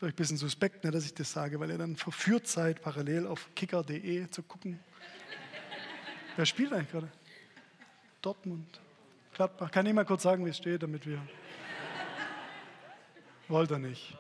Euch 0.03 0.09
ein 0.09 0.17
bisschen 0.17 0.37
suspekt, 0.37 0.83
ne, 0.83 0.91
dass 0.91 1.05
ich 1.05 1.15
das 1.15 1.31
sage, 1.31 1.61
weil 1.61 1.71
ihr 1.71 1.79
dann 1.79 1.95
verführt 1.95 2.49
seid, 2.49 2.83
parallel 2.83 3.25
auf 3.25 3.49
kicker.de 3.55 4.29
zu 4.31 4.43
gucken. 4.43 4.81
Wer 6.35 6.45
spielt 6.45 6.73
eigentlich 6.73 6.91
gerade? 6.91 7.09
Dortmund. 8.21 8.81
Gladbach. 9.35 9.71
Kann 9.71 9.87
ich 9.87 9.93
mal 9.93 10.05
kurz 10.05 10.25
sagen, 10.25 10.45
wie 10.45 10.51
es 10.51 10.57
steht, 10.57 10.83
damit 10.83 11.07
wir. 11.07 11.23
Wollt 13.47 13.71
ihr 13.71 13.79
nicht. 13.79 14.17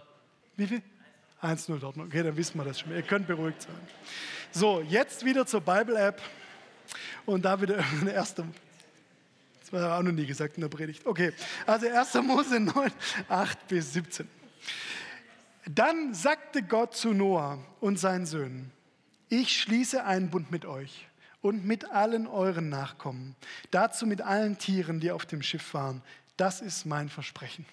Wie 0.56 0.68
viel? 0.68 0.82
1-0 1.42 1.80
Dortmund. 1.80 2.12
Okay, 2.12 2.22
dann 2.22 2.36
wissen 2.36 2.58
wir 2.58 2.64
das 2.64 2.78
schon. 2.78 2.92
Ihr 2.92 3.02
könnt 3.02 3.26
beruhigt 3.26 3.62
sein. 3.62 3.74
So, 4.52 4.82
jetzt 4.82 5.24
wieder 5.24 5.46
zur 5.46 5.62
Bible-App. 5.62 6.22
Und 7.26 7.44
da 7.44 7.60
wieder 7.60 7.84
eine 8.00 8.12
erste. 8.12 8.44
Das 9.60 9.72
war 9.72 9.98
auch 9.98 10.02
noch 10.02 10.12
nie 10.12 10.26
gesagt 10.26 10.56
in 10.56 10.60
der 10.60 10.68
Predigt. 10.68 11.04
Okay, 11.04 11.32
also 11.66 11.88
1. 11.88 12.14
Mose 12.22 12.60
9, 12.60 12.92
8 13.28 13.66
bis 13.66 13.92
17. 13.94 14.41
Dann 15.64 16.12
sagte 16.12 16.62
Gott 16.62 16.94
zu 16.94 17.12
Noah 17.12 17.58
und 17.80 17.98
seinen 17.98 18.26
Söhnen: 18.26 18.72
Ich 19.28 19.60
schließe 19.60 20.04
einen 20.04 20.30
Bund 20.30 20.50
mit 20.50 20.64
euch 20.64 21.08
und 21.40 21.64
mit 21.64 21.90
allen 21.90 22.26
euren 22.26 22.68
Nachkommen, 22.68 23.36
dazu 23.70 24.06
mit 24.06 24.22
allen 24.22 24.58
Tieren, 24.58 25.00
die 25.00 25.10
auf 25.10 25.26
dem 25.26 25.42
Schiff 25.42 25.74
waren. 25.74 26.02
Das 26.36 26.60
ist 26.60 26.86
mein 26.86 27.08
Versprechen. 27.08 27.66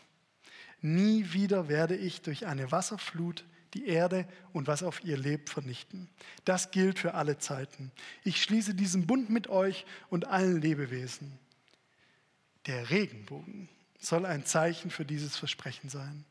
Nie 0.81 1.33
wieder 1.33 1.67
werde 1.67 1.95
ich 1.95 2.21
durch 2.21 2.45
eine 2.45 2.71
Wasserflut 2.71 3.45
die 3.73 3.87
Erde 3.87 4.27
und 4.53 4.67
was 4.67 4.83
auf 4.83 5.03
ihr 5.03 5.17
lebt 5.17 5.49
vernichten. 5.49 6.09
Das 6.45 6.71
gilt 6.71 6.99
für 6.99 7.13
alle 7.13 7.37
Zeiten. 7.37 7.91
Ich 8.23 8.41
schließe 8.41 8.73
diesen 8.73 9.05
Bund 9.05 9.29
mit 9.29 9.47
euch 9.47 9.85
und 10.09 10.27
allen 10.27 10.61
Lebewesen. 10.61 11.37
Der 12.65 12.89
Regenbogen 12.89 13.69
soll 13.99 14.25
ein 14.25 14.45
Zeichen 14.45 14.89
für 14.89 15.05
dieses 15.05 15.37
Versprechen 15.37 15.89
sein. 15.89 16.25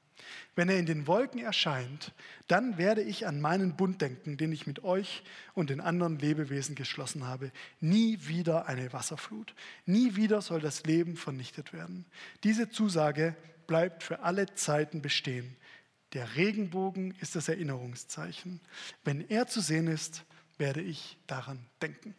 Wenn 0.55 0.69
er 0.69 0.79
in 0.79 0.87
den 0.87 1.07
Wolken 1.07 1.41
erscheint, 1.41 2.13
dann 2.49 2.79
werde 2.79 3.03
ich 3.03 3.27
an 3.27 3.41
meinen 3.41 3.77
Bund 3.77 4.01
denken, 4.01 4.37
den 4.37 4.53
ich 4.53 4.67
mit 4.67 4.83
euch 4.83 5.23
und 5.55 5.71
den 5.71 5.81
anderen 5.81 6.19
Lebewesen 6.19 6.75
geschlossen 6.75 7.27
habe. 7.27 7.53
Nie 7.81 8.19
wieder 8.27 8.67
eine 8.67 8.93
Wasserflut. 8.93 9.55
Nie 9.87 10.17
wieder 10.17 10.43
soll 10.43 10.61
das 10.61 10.85
Leben 10.85 11.17
vernichtet 11.17 11.73
werden. 11.73 12.05
Diese 12.45 12.71
Zusage 12.71 13.37
bleibt 13.67 14.03
für 14.03 14.21
alle 14.21 14.53
Zeiten 14.55 15.01
bestehen. 15.03 15.57
Der 16.15 16.37
Regenbogen 16.37 17.15
ist 17.21 17.37
das 17.37 17.49
Erinnerungszeichen. 17.49 18.61
Wenn 19.05 19.29
er 19.29 19.47
zu 19.47 19.61
sehen 19.61 19.87
ist, 19.87 20.25
werde 20.57 20.81
ich 20.81 21.19
daran 21.27 21.65
denken. 21.81 22.15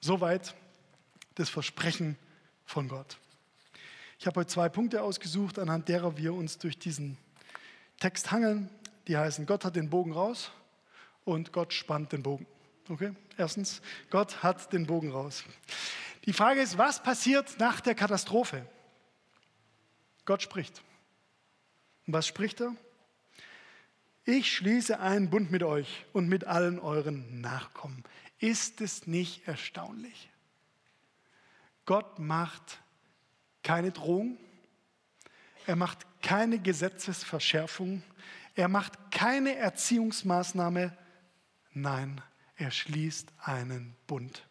Soweit 0.00 0.54
das 1.34 1.50
Versprechen 1.50 2.16
von 2.64 2.88
Gott. 2.88 3.18
Ich 4.20 4.26
habe 4.26 4.40
heute 4.40 4.50
zwei 4.50 4.68
Punkte 4.68 5.02
ausgesucht, 5.02 5.58
anhand 5.58 5.88
derer 5.88 6.18
wir 6.18 6.34
uns 6.34 6.58
durch 6.58 6.78
diesen 6.78 7.16
Text 8.00 8.30
hangeln. 8.30 8.68
Die 9.08 9.16
heißen, 9.16 9.46
Gott 9.46 9.64
hat 9.64 9.76
den 9.76 9.88
Bogen 9.88 10.12
raus 10.12 10.50
und 11.24 11.54
Gott 11.54 11.72
spannt 11.72 12.12
den 12.12 12.22
Bogen. 12.22 12.46
Okay? 12.90 13.14
Erstens, 13.38 13.80
Gott 14.10 14.42
hat 14.42 14.74
den 14.74 14.86
Bogen 14.86 15.10
raus. 15.10 15.42
Die 16.26 16.34
Frage 16.34 16.60
ist, 16.60 16.76
was 16.76 17.02
passiert 17.02 17.58
nach 17.58 17.80
der 17.80 17.94
Katastrophe? 17.94 18.66
Gott 20.26 20.42
spricht. 20.42 20.82
Und 22.06 22.12
was 22.12 22.26
spricht 22.26 22.60
er? 22.60 22.76
Ich 24.26 24.54
schließe 24.54 25.00
einen 25.00 25.30
Bund 25.30 25.50
mit 25.50 25.62
euch 25.62 26.04
und 26.12 26.28
mit 26.28 26.44
allen 26.44 26.78
euren 26.78 27.40
Nachkommen. 27.40 28.04
Ist 28.38 28.82
es 28.82 29.06
nicht 29.06 29.48
erstaunlich? 29.48 30.28
Gott 31.86 32.18
macht 32.18 32.80
keine 33.62 33.92
Drohung, 33.92 34.38
er 35.66 35.76
macht 35.76 36.06
keine 36.22 36.58
Gesetzesverschärfung, 36.58 38.02
er 38.54 38.68
macht 38.68 39.10
keine 39.10 39.56
Erziehungsmaßnahme, 39.56 40.96
nein, 41.72 42.20
er 42.56 42.70
schließt 42.70 43.32
einen 43.38 43.96
Bund. 44.06 44.46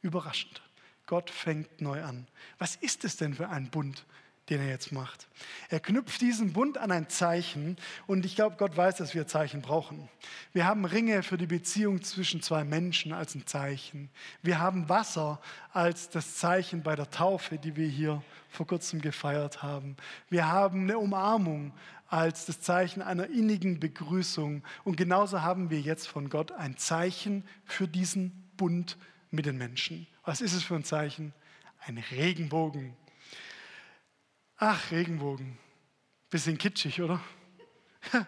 Überraschend. 0.00 0.62
Gott 1.06 1.30
fängt 1.30 1.80
neu 1.80 2.02
an. 2.02 2.26
Was 2.58 2.76
ist 2.76 3.04
es 3.04 3.16
denn 3.16 3.34
für 3.34 3.48
ein 3.48 3.70
Bund, 3.70 4.06
den 4.50 4.60
er 4.60 4.68
jetzt 4.68 4.92
macht. 4.92 5.28
Er 5.68 5.80
knüpft 5.80 6.20
diesen 6.20 6.52
Bund 6.52 6.78
an 6.78 6.90
ein 6.90 7.08
Zeichen 7.08 7.76
und 8.06 8.24
ich 8.24 8.34
glaube, 8.34 8.56
Gott 8.56 8.76
weiß, 8.76 8.96
dass 8.96 9.14
wir 9.14 9.26
Zeichen 9.26 9.62
brauchen. 9.62 10.08
Wir 10.52 10.66
haben 10.66 10.84
Ringe 10.84 11.22
für 11.22 11.36
die 11.36 11.46
Beziehung 11.46 12.02
zwischen 12.02 12.42
zwei 12.42 12.64
Menschen 12.64 13.12
als 13.12 13.34
ein 13.34 13.46
Zeichen. 13.46 14.10
Wir 14.42 14.58
haben 14.58 14.88
Wasser 14.88 15.40
als 15.72 16.10
das 16.10 16.36
Zeichen 16.36 16.82
bei 16.82 16.96
der 16.96 17.10
Taufe, 17.10 17.58
die 17.58 17.76
wir 17.76 17.88
hier 17.88 18.22
vor 18.50 18.66
kurzem 18.66 19.00
gefeiert 19.00 19.62
haben. 19.62 19.96
Wir 20.30 20.48
haben 20.48 20.82
eine 20.82 20.98
Umarmung 20.98 21.72
als 22.08 22.46
das 22.46 22.60
Zeichen 22.60 23.02
einer 23.02 23.28
innigen 23.28 23.80
Begrüßung 23.80 24.62
und 24.84 24.96
genauso 24.96 25.42
haben 25.42 25.70
wir 25.70 25.80
jetzt 25.80 26.08
von 26.08 26.30
Gott 26.30 26.52
ein 26.52 26.76
Zeichen 26.78 27.44
für 27.64 27.86
diesen 27.86 28.32
Bund 28.56 28.96
mit 29.30 29.46
den 29.46 29.58
Menschen. 29.58 30.06
Was 30.24 30.40
ist 30.40 30.54
es 30.54 30.62
für 30.62 30.74
ein 30.74 30.84
Zeichen? 30.84 31.34
Ein 31.86 31.98
Regenbogen. 32.10 32.96
Ach, 34.60 34.90
Regenbogen. 34.90 35.56
Bisschen 36.30 36.58
kitschig, 36.58 37.00
oder? 37.00 37.20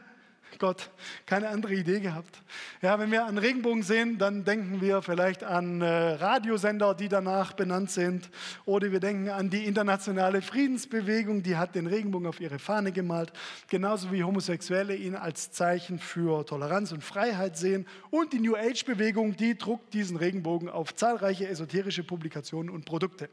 Gott, 0.60 0.90
keine 1.26 1.48
andere 1.48 1.74
Idee 1.74 1.98
gehabt. 1.98 2.40
Ja, 2.82 3.00
wenn 3.00 3.10
wir 3.10 3.24
an 3.24 3.36
Regenbogen 3.36 3.82
sehen, 3.82 4.16
dann 4.16 4.44
denken 4.44 4.80
wir 4.80 5.02
vielleicht 5.02 5.42
an 5.42 5.80
äh, 5.80 5.86
Radiosender, 5.86 6.94
die 6.94 7.08
danach 7.08 7.54
benannt 7.54 7.90
sind. 7.90 8.30
Oder 8.64 8.92
wir 8.92 9.00
denken 9.00 9.30
an 9.30 9.50
die 9.50 9.64
internationale 9.64 10.40
Friedensbewegung, 10.40 11.42
die 11.42 11.56
hat 11.56 11.74
den 11.74 11.88
Regenbogen 11.88 12.28
auf 12.28 12.40
ihre 12.40 12.60
Fahne 12.60 12.92
gemalt. 12.92 13.32
Genauso 13.68 14.12
wie 14.12 14.22
Homosexuelle 14.22 14.94
ihn 14.94 15.16
als 15.16 15.50
Zeichen 15.50 15.98
für 15.98 16.46
Toleranz 16.46 16.92
und 16.92 17.02
Freiheit 17.02 17.56
sehen. 17.56 17.88
Und 18.10 18.32
die 18.32 18.38
New 18.38 18.54
Age-Bewegung, 18.54 19.36
die 19.36 19.58
druckt 19.58 19.94
diesen 19.94 20.16
Regenbogen 20.16 20.68
auf 20.68 20.94
zahlreiche 20.94 21.48
esoterische 21.48 22.04
Publikationen 22.04 22.70
und 22.70 22.84
Produkte. 22.84 23.28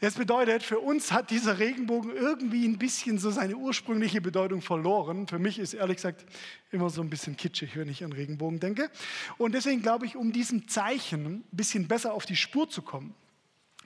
Das 0.00 0.14
bedeutet, 0.14 0.62
für 0.62 0.78
uns 0.78 1.12
hat 1.12 1.30
dieser 1.30 1.58
Regenbogen 1.58 2.16
irgendwie 2.16 2.66
ein 2.66 2.78
bisschen 2.78 3.18
so 3.18 3.30
seine 3.30 3.56
ursprüngliche 3.56 4.22
Bedeutung 4.22 4.62
verloren. 4.62 5.26
Für 5.26 5.38
mich 5.38 5.58
ist 5.58 5.74
ehrlich 5.74 5.96
gesagt 5.96 6.24
immer 6.72 6.88
so 6.88 7.02
ein 7.02 7.10
bisschen 7.10 7.36
kitschig, 7.36 7.76
wenn 7.76 7.88
ich 7.88 8.02
an 8.02 8.12
Regenbogen 8.12 8.60
denke. 8.60 8.90
Und 9.36 9.54
deswegen 9.54 9.82
glaube 9.82 10.06
ich, 10.06 10.16
um 10.16 10.32
diesem 10.32 10.68
Zeichen 10.68 11.26
ein 11.26 11.44
bisschen 11.52 11.86
besser 11.86 12.14
auf 12.14 12.24
die 12.24 12.36
Spur 12.36 12.70
zu 12.70 12.80
kommen, 12.80 13.14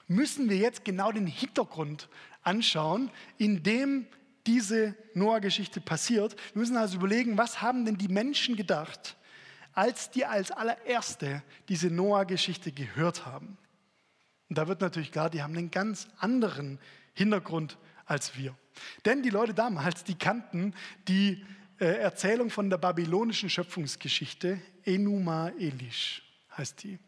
müssen 0.06 0.48
wir 0.48 0.56
jetzt 0.56 0.84
genau 0.84 1.10
den 1.10 1.26
Hintergrund 1.26 2.08
anschauen, 2.42 3.10
in 3.36 3.64
dem 3.64 4.06
diese 4.46 4.94
Noah-Geschichte 5.14 5.80
passiert. 5.80 6.36
Wir 6.52 6.60
müssen 6.60 6.76
also 6.76 6.96
überlegen, 6.96 7.38
was 7.38 7.60
haben 7.60 7.84
denn 7.84 7.96
die 7.96 8.08
Menschen 8.08 8.54
gedacht, 8.54 9.16
als 9.72 10.12
die 10.12 10.24
als 10.24 10.52
allererste 10.52 11.42
diese 11.68 11.88
Noah-Geschichte 11.88 12.70
gehört 12.70 13.26
haben. 13.26 13.58
Und 14.54 14.58
da 14.58 14.68
wird 14.68 14.82
natürlich 14.82 15.10
klar, 15.10 15.30
die 15.30 15.42
haben 15.42 15.56
einen 15.56 15.72
ganz 15.72 16.06
anderen 16.16 16.78
Hintergrund 17.12 17.76
als 18.06 18.38
wir. 18.38 18.54
Denn 19.04 19.20
die 19.20 19.30
Leute 19.30 19.52
damals, 19.52 20.04
die 20.04 20.14
kannten 20.14 20.76
die 21.08 21.44
äh, 21.80 21.86
Erzählung 21.86 22.50
von 22.50 22.70
der 22.70 22.78
babylonischen 22.78 23.50
Schöpfungsgeschichte, 23.50 24.62
Enuma 24.84 25.48
Elish 25.58 26.22
heißt 26.56 26.84
die. 26.84 27.00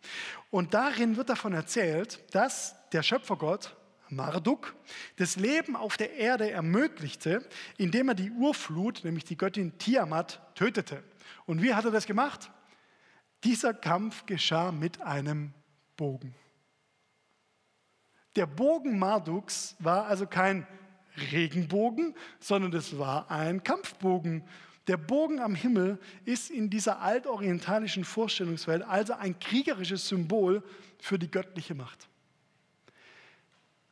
Und 0.50 0.74
darin 0.74 1.16
wird 1.16 1.28
davon 1.28 1.52
erzählt, 1.52 2.18
dass 2.34 2.74
der 2.90 3.04
Schöpfergott 3.04 3.76
Marduk 4.08 4.74
das 5.14 5.36
Leben 5.36 5.76
auf 5.76 5.96
der 5.96 6.14
Erde 6.14 6.50
ermöglichte, 6.50 7.48
indem 7.76 8.08
er 8.08 8.16
die 8.16 8.32
Urflut, 8.32 9.04
nämlich 9.04 9.22
die 9.24 9.36
Göttin 9.36 9.78
Tiamat, 9.78 10.40
tötete. 10.56 11.00
Und 11.44 11.62
wie 11.62 11.74
hat 11.74 11.84
er 11.84 11.92
das 11.92 12.06
gemacht? 12.06 12.50
Dieser 13.44 13.72
Kampf 13.72 14.26
geschah 14.26 14.72
mit 14.72 15.00
einem 15.00 15.54
Bogen. 15.96 16.34
Der 18.37 18.47
Bogen 18.47 18.99
Marduks 18.99 19.75
war 19.78 20.07
also 20.07 20.26
kein 20.26 20.66
Regenbogen, 21.33 22.14
sondern 22.38 22.73
es 22.75 22.99
war 22.99 23.31
ein 23.31 23.62
Kampfbogen. 23.64 24.45
Der 24.87 24.99
Bogen 24.99 25.40
am 25.40 25.55
Himmel 25.55 25.99
ist 26.26 26.50
in 26.50 26.71
dieser 26.71 27.00
altorientalischen 27.00 28.05
Vorstellungswelt 28.05 28.83
also 28.83 29.14
ein 29.14 29.38
kriegerisches 29.38 30.07
Symbol 30.07 30.62
für 31.00 31.19
die 31.19 31.31
göttliche 31.31 31.75
Macht. 31.75 32.09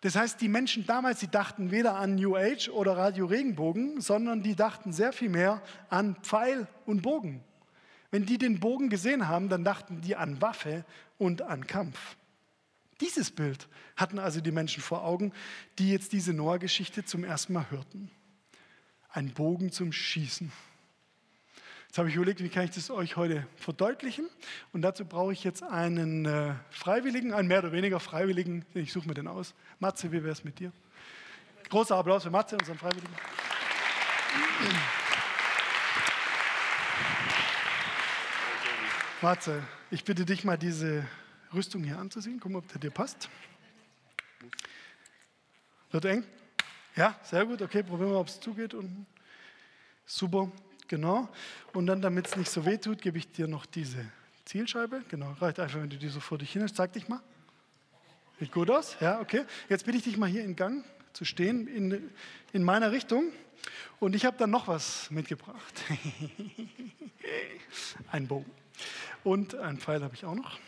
Das 0.03 0.17
heißt, 0.17 0.39
die 0.43 0.49
Menschen 0.49 0.87
damals, 0.87 1.21
die 1.21 1.29
dachten 1.29 1.71
weder 1.71 1.97
an 1.97 2.17
New 2.17 2.37
Age 2.37 2.69
oder 2.69 2.95
Radio 2.95 3.25
Regenbogen, 3.25 4.03
sondern 4.03 4.43
die 4.43 4.55
dachten 4.55 4.93
sehr 4.93 5.15
viel 5.15 5.31
mehr 5.31 5.63
an 5.89 6.17
Pfeil 6.17 6.69
und 6.85 7.01
Bogen. 7.01 7.43
Wenn 8.11 8.27
die 8.27 8.37
den 8.37 8.61
Bogen 8.61 8.91
gesehen 8.91 9.27
haben, 9.27 9.49
dann 9.49 9.65
dachten 9.65 10.03
die 10.03 10.15
an 10.15 10.43
Waffe 10.43 10.85
und 11.17 11.41
an 11.41 11.67
Kampf. 11.67 12.17
Dieses 13.01 13.31
Bild 13.31 13.69
hatten 13.97 14.19
also 14.19 14.41
die 14.41 14.53
Menschen 14.53 14.83
vor 14.83 15.05
Augen, 15.05 15.33
die 15.79 15.91
jetzt 15.91 16.13
diese 16.13 16.33
Noah-Geschichte 16.33 17.05
zum 17.05 17.25
ersten 17.25 17.53
Mal 17.53 17.71
hörten. 17.71 18.11
Ein 19.11 19.33
Bogen 19.33 19.73
zum 19.73 19.93
Schießen. 19.93 20.53
Jetzt 21.95 21.99
habe 21.99 22.09
ich 22.09 22.17
überlegt, 22.17 22.43
wie 22.43 22.49
kann 22.49 22.65
ich 22.65 22.73
das 22.73 22.91
euch 22.91 23.17
heute 23.17 23.47
verdeutlichen? 23.57 24.29
Und 24.73 24.83
dazu 24.83 25.05
brauche 25.05 25.33
ich 25.33 25.45
jetzt 25.45 25.63
einen 25.63 26.27
äh, 26.27 26.55
Freiwilligen, 26.71 27.33
einen 27.33 27.47
mehr 27.47 27.61
oder 27.61 27.71
weniger 27.71 28.01
Freiwilligen. 28.01 28.65
Ich 28.75 28.93
suche 28.93 29.07
mir 29.07 29.15
den 29.15 29.29
aus. 29.29 29.55
Matze, 29.79 30.11
wie 30.11 30.23
wäre 30.25 30.33
es 30.33 30.43
mit 30.43 30.59
dir? 30.59 30.73
Großer 31.69 31.95
Applaus 31.97 32.25
für 32.25 32.31
Matze, 32.31 32.57
unseren 32.57 32.79
Freiwilligen. 32.79 33.15
Matze, 39.23 39.63
ich 39.93 40.03
bitte 40.03 40.25
dich 40.25 40.43
mal 40.43 40.59
diese 40.59 41.07
Rüstung 41.54 41.84
hier 41.84 41.99
anzusehen. 41.99 42.38
Guck 42.40 42.52
mal, 42.52 42.58
ob 42.58 42.68
der 42.68 42.80
dir 42.80 42.90
passt. 42.90 43.28
Wird 45.90 46.04
eng? 46.06 46.25
Ja, 46.96 47.18
sehr 47.23 47.46
gut. 47.46 47.62
Okay, 47.62 47.82
probieren 47.82 48.11
wir, 48.11 48.18
ob 48.18 48.28
es 48.28 48.40
zugeht. 48.40 48.75
Und 48.75 49.06
super, 50.06 50.50
genau. 50.88 51.28
Und 51.73 51.87
dann, 51.87 52.02
damit 52.02 52.26
es 52.26 52.37
nicht 52.37 52.50
so 52.50 52.64
weh 52.66 52.78
tut, 52.78 53.00
gebe 53.00 53.18
ich 53.18 53.30
dir 53.30 53.49
noch 53.49 53.66
diese 53.66 54.04
Zielscheibe. 54.44 55.02
Genau, 55.08 55.32
reicht 55.40 55.61
einfach, 55.61 55.80
wenn 55.80 55.90
du 55.90 55.96
die 55.96 56.08
so 56.08 56.20
vor 56.20 56.38
dich 56.38 56.52
hin 56.52 56.66
Zeig 56.68 56.92
dich 56.92 57.08
mal. 57.08 57.20
Sieht 58.38 58.52
gut 58.52 58.70
aus? 58.70 58.96
Ja, 59.00 59.20
okay. 59.20 59.44
Jetzt 59.68 59.84
bitte 59.84 59.99
ich 59.99 60.04
dich 60.04 60.16
mal 60.16 60.28
hier 60.28 60.44
in 60.44 60.56
Gang 60.56 60.84
zu 61.12 61.25
stehen, 61.25 61.68
in, 61.68 62.11
in 62.52 62.62
meiner 62.62 62.90
Richtung. 62.90 63.32
Und 64.00 64.14
ich 64.14 64.25
habe 64.25 64.37
dann 64.37 64.50
noch 64.50 64.68
was 64.68 65.11
mitgebracht. 65.11 65.82
Ein 68.11 68.26
Bogen. 68.26 68.50
Und 69.23 69.54
einen 69.54 69.78
Pfeil 69.78 70.02
habe 70.02 70.14
ich 70.14 70.25
auch 70.25 70.34
noch. 70.34 70.58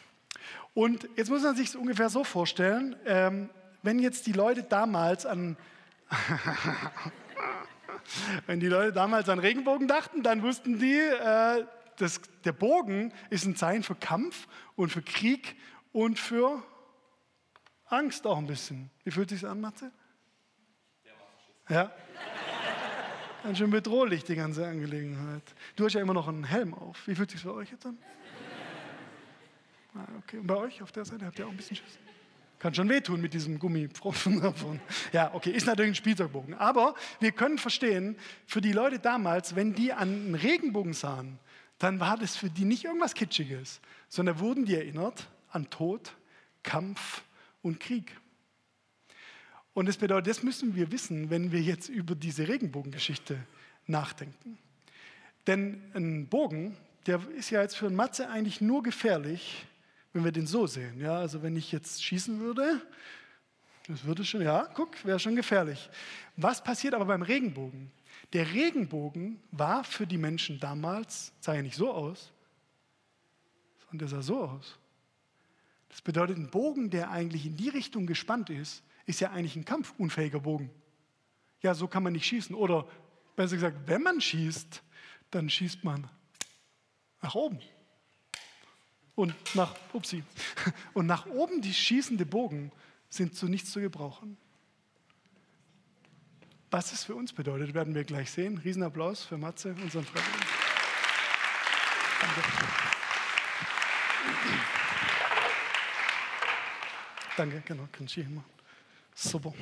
Und 0.76 1.08
jetzt 1.16 1.30
muss 1.30 1.42
man 1.42 1.56
sich 1.56 1.68
es 1.68 1.74
ungefähr 1.74 2.10
so 2.10 2.22
vorstellen, 2.22 2.96
ähm, 3.06 3.48
wenn 3.82 3.98
jetzt 3.98 4.26
die 4.26 4.32
Leute 4.32 4.62
damals 4.62 5.24
an 5.24 5.56
wenn 8.46 8.60
die 8.60 8.66
Leute 8.66 8.92
damals 8.92 9.30
an 9.30 9.38
Regenbogen 9.38 9.88
dachten, 9.88 10.22
dann 10.22 10.42
wussten 10.42 10.78
die, 10.78 10.98
äh, 10.98 11.64
dass 11.96 12.20
der 12.44 12.52
Bogen 12.52 13.14
ist 13.30 13.46
ein 13.46 13.56
Zeichen 13.56 13.84
für 13.84 13.94
Kampf 13.94 14.48
und 14.74 14.90
für 14.90 15.00
Krieg 15.00 15.56
und 15.92 16.18
für 16.18 16.62
Angst 17.86 18.26
auch 18.26 18.36
ein 18.36 18.46
bisschen. 18.46 18.90
Wie 19.02 19.10
fühlt 19.10 19.30
sich 19.30 19.46
an, 19.46 19.62
Matze? 19.62 19.90
Ja. 21.70 21.90
Ganz 23.42 23.56
schön 23.56 23.70
bedrohlich, 23.70 24.24
die 24.24 24.36
ganze 24.36 24.66
Angelegenheit. 24.66 25.54
Du 25.76 25.86
hast 25.86 25.94
ja 25.94 26.02
immer 26.02 26.12
noch 26.12 26.28
einen 26.28 26.44
Helm 26.44 26.74
auf. 26.74 27.06
Wie 27.06 27.14
fühlt 27.14 27.30
sich 27.30 27.40
für 27.40 27.54
euch 27.54 27.70
jetzt 27.70 27.86
an? 27.86 27.96
Ah, 29.96 30.06
okay. 30.18 30.38
Und 30.38 30.46
bei 30.46 30.56
euch 30.56 30.82
auf 30.82 30.92
der 30.92 31.04
Seite 31.04 31.24
habt 31.24 31.38
ihr 31.38 31.46
auch 31.46 31.50
ein 31.50 31.56
bisschen 31.56 31.76
Schiss? 31.76 31.98
Kann 32.58 32.74
schon 32.74 32.88
wehtun 32.88 33.20
mit 33.20 33.34
diesem 33.34 33.58
Gummipfropfen 33.58 34.40
davon. 34.42 34.80
Ja, 35.12 35.34
okay, 35.34 35.50
ist 35.50 35.66
natürlich 35.66 35.92
ein 35.92 35.94
Spielzeugbogen. 35.94 36.54
Aber 36.54 36.94
wir 37.20 37.32
können 37.32 37.58
verstehen, 37.58 38.16
für 38.46 38.60
die 38.60 38.72
Leute 38.72 38.98
damals, 38.98 39.56
wenn 39.56 39.74
die 39.74 39.92
an 39.92 40.08
einen 40.08 40.34
Regenbogen 40.34 40.92
sahen, 40.92 41.38
dann 41.78 42.00
war 42.00 42.16
das 42.16 42.36
für 42.36 42.48
die 42.48 42.64
nicht 42.64 42.84
irgendwas 42.84 43.14
Kitschiges, 43.14 43.80
sondern 44.08 44.38
wurden 44.38 44.64
die 44.64 44.74
erinnert 44.74 45.28
an 45.50 45.68
Tod, 45.68 46.14
Kampf 46.62 47.22
und 47.62 47.80
Krieg. 47.80 48.16
Und 49.74 49.86
das 49.86 49.98
bedeutet, 49.98 50.28
das 50.28 50.42
müssen 50.42 50.74
wir 50.74 50.90
wissen, 50.90 51.28
wenn 51.28 51.52
wir 51.52 51.60
jetzt 51.60 51.90
über 51.90 52.14
diese 52.14 52.48
Regenbogengeschichte 52.48 53.38
nachdenken. 53.86 54.56
Denn 55.46 55.82
ein 55.94 56.26
Bogen, 56.28 56.76
der 57.06 57.20
ist 57.36 57.50
ja 57.50 57.60
jetzt 57.60 57.76
für 57.76 57.86
einen 57.86 57.94
Matze 57.94 58.28
eigentlich 58.28 58.62
nur 58.62 58.82
gefährlich, 58.82 59.66
wenn 60.16 60.24
wir 60.24 60.32
den 60.32 60.46
so 60.46 60.66
sehen. 60.66 60.98
Ja, 60.98 61.18
also 61.18 61.42
wenn 61.42 61.56
ich 61.56 61.70
jetzt 61.72 62.02
schießen 62.02 62.40
würde, 62.40 62.80
das 63.86 64.02
würde 64.04 64.24
schon, 64.24 64.40
ja, 64.40 64.66
guck, 64.72 65.04
wäre 65.04 65.18
schon 65.18 65.36
gefährlich. 65.36 65.90
Was 66.38 66.64
passiert 66.64 66.94
aber 66.94 67.04
beim 67.04 67.20
Regenbogen? 67.20 67.92
Der 68.32 68.50
Regenbogen 68.50 69.38
war 69.50 69.84
für 69.84 70.06
die 70.06 70.16
Menschen 70.16 70.58
damals, 70.58 71.34
sah 71.40 71.54
ja 71.54 71.60
nicht 71.60 71.76
so 71.76 71.92
aus, 71.92 72.32
sondern 73.80 73.98
der 73.98 74.08
sah 74.08 74.22
so 74.22 74.40
aus. 74.40 74.78
Das 75.90 76.00
bedeutet, 76.00 76.38
ein 76.38 76.50
Bogen, 76.50 76.88
der 76.88 77.10
eigentlich 77.10 77.44
in 77.44 77.58
die 77.58 77.68
Richtung 77.68 78.06
gespannt 78.06 78.48
ist, 78.48 78.82
ist 79.04 79.20
ja 79.20 79.30
eigentlich 79.32 79.54
ein 79.54 79.66
kampfunfähiger 79.66 80.40
Bogen. 80.40 80.70
Ja, 81.60 81.74
so 81.74 81.88
kann 81.88 82.02
man 82.02 82.14
nicht 82.14 82.24
schießen. 82.24 82.56
Oder 82.56 82.86
besser 83.36 83.56
gesagt, 83.56 83.76
wenn 83.84 84.02
man 84.02 84.22
schießt, 84.22 84.82
dann 85.30 85.50
schießt 85.50 85.84
man 85.84 86.08
nach 87.20 87.34
oben 87.34 87.60
und 89.16 89.34
nach, 89.54 89.74
upsie, 89.92 90.22
und 90.94 91.06
nach 91.06 91.26
oben 91.26 91.60
die 91.62 91.74
schießende 91.74 92.24
Bogen 92.24 92.70
sind 93.08 93.34
zu 93.34 93.48
nichts 93.48 93.72
zu 93.72 93.80
gebrauchen. 93.80 94.36
Was 96.70 96.92
es 96.92 97.04
für 97.04 97.14
uns 97.14 97.32
bedeutet, 97.32 97.74
werden 97.74 97.94
wir 97.94 98.04
gleich 98.04 98.30
sehen. 98.30 98.58
Riesenapplaus 98.58 99.24
für 99.24 99.38
Matze, 99.38 99.74
unseren 99.82 100.04
Freiwilligen. 100.04 100.46
Danke. 102.20 102.42
Danke, 107.36 107.62
genau, 107.66 107.88
kann 107.92 108.06
ich 108.06 108.14
hier 108.14 108.28
machen. 108.28 108.50
Super. 109.14 109.52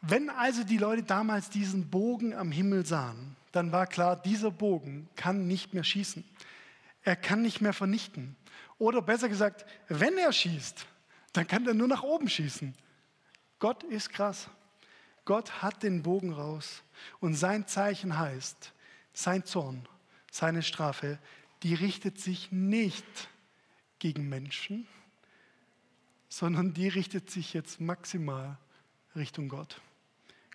Wenn 0.00 0.30
also 0.30 0.64
die 0.64 0.78
Leute 0.78 1.02
damals 1.02 1.50
diesen 1.50 1.88
Bogen 1.88 2.34
am 2.34 2.50
Himmel 2.50 2.84
sahen, 2.84 3.31
dann 3.52 3.70
war 3.70 3.86
klar, 3.86 4.20
dieser 4.20 4.50
Bogen 4.50 5.08
kann 5.14 5.46
nicht 5.46 5.74
mehr 5.74 5.84
schießen. 5.84 6.24
Er 7.02 7.16
kann 7.16 7.42
nicht 7.42 7.60
mehr 7.60 7.72
vernichten. 7.72 8.36
Oder 8.78 9.02
besser 9.02 9.28
gesagt, 9.28 9.66
wenn 9.88 10.16
er 10.18 10.32
schießt, 10.32 10.86
dann 11.32 11.46
kann 11.46 11.66
er 11.66 11.74
nur 11.74 11.88
nach 11.88 12.02
oben 12.02 12.28
schießen. 12.28 12.74
Gott 13.58 13.84
ist 13.84 14.10
krass. 14.10 14.48
Gott 15.24 15.62
hat 15.62 15.82
den 15.82 16.02
Bogen 16.02 16.32
raus. 16.32 16.82
Und 17.20 17.34
sein 17.34 17.66
Zeichen 17.66 18.18
heißt, 18.18 18.72
sein 19.12 19.44
Zorn, 19.44 19.86
seine 20.30 20.62
Strafe, 20.62 21.18
die 21.62 21.74
richtet 21.74 22.18
sich 22.18 22.50
nicht 22.50 23.28
gegen 23.98 24.28
Menschen, 24.28 24.88
sondern 26.28 26.72
die 26.72 26.88
richtet 26.88 27.30
sich 27.30 27.52
jetzt 27.52 27.80
maximal 27.80 28.58
Richtung 29.14 29.48
Gott. 29.48 29.80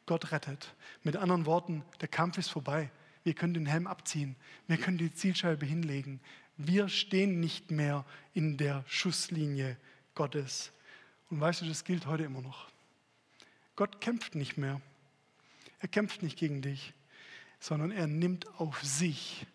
Gott 0.07 0.31
rettet. 0.31 0.73
Mit 1.03 1.15
anderen 1.15 1.45
Worten, 1.45 1.83
der 2.01 2.07
Kampf 2.07 2.39
ist 2.39 2.49
vorbei. 2.49 2.89
Wir 3.23 3.33
können 3.33 3.53
den 3.53 3.65
Helm 3.67 3.85
abziehen. 3.85 4.35
Wir 4.67 4.77
können 4.77 4.97
die 4.97 5.13
Zielscheibe 5.13 5.65
hinlegen. 5.65 6.19
Wir 6.55 6.89
stehen 6.89 7.39
nicht 7.39 7.69
mehr 7.69 8.05
in 8.33 8.57
der 8.57 8.83
Schusslinie 8.87 9.77
Gottes. 10.15 10.71
Und 11.29 11.41
weißt 11.41 11.61
du, 11.61 11.65
das 11.65 11.83
gilt 11.83 12.07
heute 12.07 12.23
immer 12.23 12.41
noch. 12.41 12.67
Gott 13.75 14.01
kämpft 14.01 14.33
nicht 14.33 14.57
mehr. 14.57 14.81
Er 15.79 15.89
kämpft 15.89 16.23
nicht 16.23 16.39
gegen 16.39 16.61
dich, 16.61 16.93
sondern 17.59 17.91
er 17.91 18.07
nimmt 18.07 18.47
auf 18.59 18.81
sich, 18.81 19.45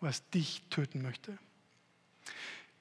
was 0.00 0.26
dich 0.30 0.62
töten 0.70 1.02
möchte. 1.02 1.36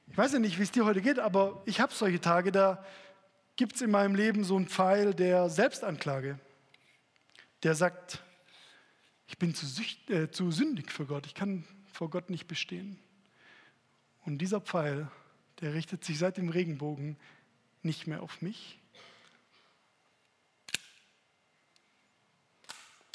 Ich 0.08 0.18
weiß 0.18 0.34
ja 0.34 0.40
nicht, 0.40 0.60
wie 0.60 0.64
es 0.64 0.72
dir 0.72 0.86
heute 0.86 1.02
geht, 1.02 1.18
aber 1.18 1.64
ich 1.66 1.82
habe 1.82 1.92
solche 1.92 2.22
Tage, 2.22 2.52
da 2.52 2.86
gibt 3.56 3.76
es 3.76 3.82
in 3.82 3.90
meinem 3.90 4.14
Leben 4.14 4.44
so 4.44 4.56
einen 4.56 4.68
Pfeil 4.68 5.16
der 5.16 5.50
Selbstanklage 5.50 6.40
der 7.66 7.74
sagt, 7.74 8.22
ich 9.26 9.40
bin 9.40 9.56
zu, 9.56 9.66
sücht, 9.66 10.12
äh, 10.12 10.30
zu 10.30 10.52
sündig 10.52 10.92
für 10.92 11.08
Gott, 11.08 11.26
ich 11.26 11.34
kann 11.34 11.66
vor 11.92 12.12
Gott 12.12 12.30
nicht 12.30 12.46
bestehen. 12.46 13.00
Und 14.24 14.38
dieser 14.38 14.62
Pfeil, 14.62 15.10
der 15.62 15.74
richtet 15.74 16.06
sich 16.06 16.20
seit 16.20 16.38
dem 16.38 16.50
Regenbogen 16.50 17.18
nicht 17.82 18.06
mehr 18.06 18.22
auf 18.22 18.44
mich, 18.44 18.78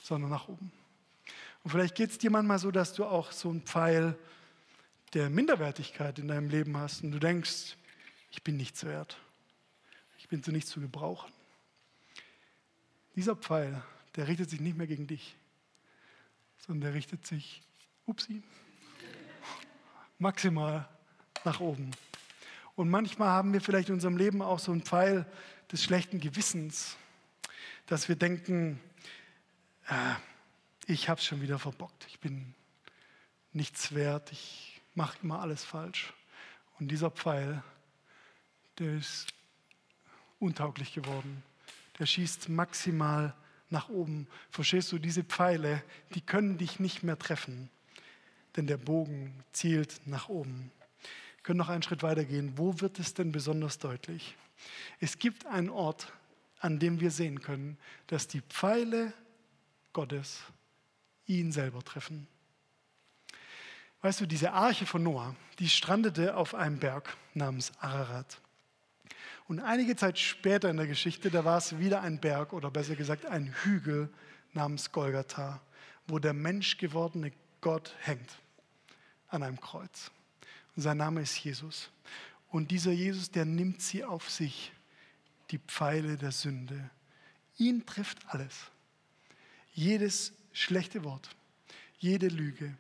sondern 0.03 0.31
nach 0.31 0.49
oben. 0.49 0.73
Und 1.63 1.71
vielleicht 1.71 1.95
geht 1.95 2.11
es 2.11 2.19
dir 2.19 2.33
manchmal 2.33 2.59
so, 2.59 2.73
dass 2.73 2.93
du 2.93 3.05
auch 3.05 3.31
so 3.31 3.51
einen 3.51 3.63
Pfeil 3.63 4.19
der 5.15 5.31
Minderwertigkeit 5.31 6.19
in 6.19 6.27
deinem 6.27 6.49
Leben 6.49 6.77
hast 6.77 7.05
und 7.05 7.13
du 7.13 7.21
denkst, 7.21 7.77
ich 8.33 8.43
bin 8.43 8.57
nichts 8.57 8.83
wert, 8.83 9.17
ich 10.19 10.27
bin 10.27 10.43
zu 10.43 10.51
nichts 10.51 10.71
zu 10.71 10.81
gebrauchen. 10.81 11.33
Dieser 13.15 13.37
Pfeil, 13.37 13.81
der 14.17 14.29
richtet 14.29 14.51
sich 14.51 14.61
nicht 14.61 14.77
mehr 14.77 14.87
gegen 14.87 15.07
dich, 15.07 15.37
sondern 16.59 16.93
der 16.93 16.95
richtet 16.95 17.27
sich, 17.27 17.63
upsi, 18.07 18.43
maximal 20.19 20.89
nach 21.45 21.61
oben. 21.61 21.91
Und 22.75 22.91
manchmal 22.91 23.29
haben 23.29 23.53
wir 23.53 23.61
vielleicht 23.61 23.89
in 23.89 23.95
unserem 23.95 24.17
Leben 24.17 24.43
auch 24.43 24.59
so 24.59 24.73
einen 24.73 24.83
Pfeil 24.83 25.27
des 25.71 25.83
schlechten 25.83 26.21
Gewissens, 26.21 26.97
dass 27.87 28.09
wir 28.09 28.17
denken, 28.17 28.81
äh, 29.89 30.15
ich 30.87 31.09
habe 31.09 31.21
es 31.21 31.27
schon 31.27 31.43
wieder 31.43 31.59
verbockt, 31.59 32.07
ich 32.09 32.21
bin 32.21 32.55
nichts 33.53 33.95
wert, 33.95 34.33
ich 34.33 34.81
mache 34.95 35.19
immer 35.23 35.41
alles 35.41 35.65
falsch. 35.65 36.13
Und 36.79 36.89
dieser 36.89 37.11
Pfeil, 37.11 37.63
der 38.79 38.95
ist 38.95 39.27
untauglich 40.39 40.95
geworden. 40.95 41.43
Der 41.99 42.07
schießt 42.07 42.49
maximal 42.49 43.35
nach 43.71 43.89
oben. 43.89 44.27
Verstehst 44.51 44.93
du, 44.93 44.99
diese 44.99 45.25
Pfeile, 45.25 45.83
die 46.15 46.21
können 46.21 46.59
dich 46.59 46.81
nicht 46.81 47.03
mehr 47.03 47.19
treffen, 47.19 47.71
denn 48.57 48.67
der 48.67 48.77
Bogen 48.77 49.45
zielt 49.53 50.01
nach 50.07 50.29
oben. 50.29 50.71
Wir 51.37 51.43
können 51.43 51.59
noch 51.59 51.69
einen 51.69 51.83
Schritt 51.83 52.03
weiter 52.03 52.25
gehen. 52.25 52.53
Wo 52.57 52.81
wird 52.81 52.99
es 52.99 53.15
denn 53.15 53.33
besonders 53.33 53.79
deutlich? 53.79 54.37
Es 54.99 55.19
gibt 55.19 55.47
einen 55.47 55.71
Ort, 55.71 56.13
an 56.59 56.79
dem 56.79 57.01
wir 57.01 57.11
sehen 57.11 57.41
können, 57.41 57.79
dass 58.09 58.29
die 58.29 58.43
Pfeile 58.43 59.13
Gottes 59.93 60.43
ihn 61.27 61.53
selber 61.53 61.83
treffen. 61.83 62.27
Weißt 64.03 64.21
du, 64.21 64.27
diese 64.27 64.53
Arche 64.53 64.87
von 64.87 65.03
Noah, 65.03 65.35
die 65.59 65.69
strandete 65.69 66.37
auf 66.37 66.55
einem 66.55 66.79
Berg 66.79 67.17
namens 67.35 67.73
Ararat. 67.81 68.41
Und 69.51 69.59
einige 69.59 69.97
Zeit 69.97 70.17
später 70.17 70.71
in 70.71 70.77
der 70.77 70.87
Geschichte, 70.87 71.29
da 71.29 71.45
war 71.45 71.59
es 71.59 71.77
wieder 71.81 72.03
ein 72.03 72.21
Berg 72.21 72.53
oder 72.53 72.71
besser 72.71 72.95
gesagt 72.95 73.27
ein 73.27 73.53
Hügel 73.65 74.09
namens 74.53 74.93
Golgatha, 74.93 75.61
wo 76.07 76.21
der 76.21 76.35
menschgewordene 76.35 77.33
Gott 77.61 77.93
hängt 77.99 78.31
an 79.27 79.43
einem 79.43 79.61
Kreuz. 79.61 80.13
Und 80.77 80.83
sein 80.85 80.99
Name 80.99 81.23
ist 81.23 81.37
Jesus. 81.43 81.91
Und 82.51 82.71
dieser 82.71 82.93
Jesus, 82.93 83.33
der 83.33 83.45
nimmt 83.45 83.83
sie 83.83 84.05
auf 84.05 84.31
sich, 84.31 84.71
die 85.51 85.59
Pfeile 85.59 86.17
der 86.17 86.31
Sünde. 86.31 86.89
Ihn 87.59 87.85
trifft 87.85 88.19
alles. 88.29 88.71
Jedes 89.73 90.33
schlechte 90.53 91.03
Wort, 91.03 91.29
jede 91.99 92.29
Lüge, 92.29 92.77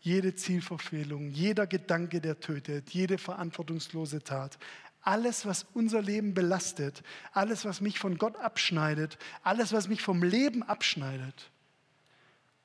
jede 0.00 0.34
Zielverfehlung, 0.34 1.32
jeder 1.32 1.66
Gedanke, 1.66 2.22
der 2.22 2.40
tötet, 2.40 2.94
jede 2.94 3.18
verantwortungslose 3.18 4.22
Tat, 4.22 4.58
alles, 5.04 5.46
was 5.46 5.66
unser 5.74 6.02
Leben 6.02 6.34
belastet, 6.34 7.02
alles, 7.32 7.64
was 7.64 7.80
mich 7.80 7.98
von 7.98 8.16
Gott 8.18 8.36
abschneidet, 8.36 9.18
alles, 9.42 9.72
was 9.72 9.88
mich 9.88 10.02
vom 10.02 10.22
Leben 10.22 10.62
abschneidet. 10.62 11.50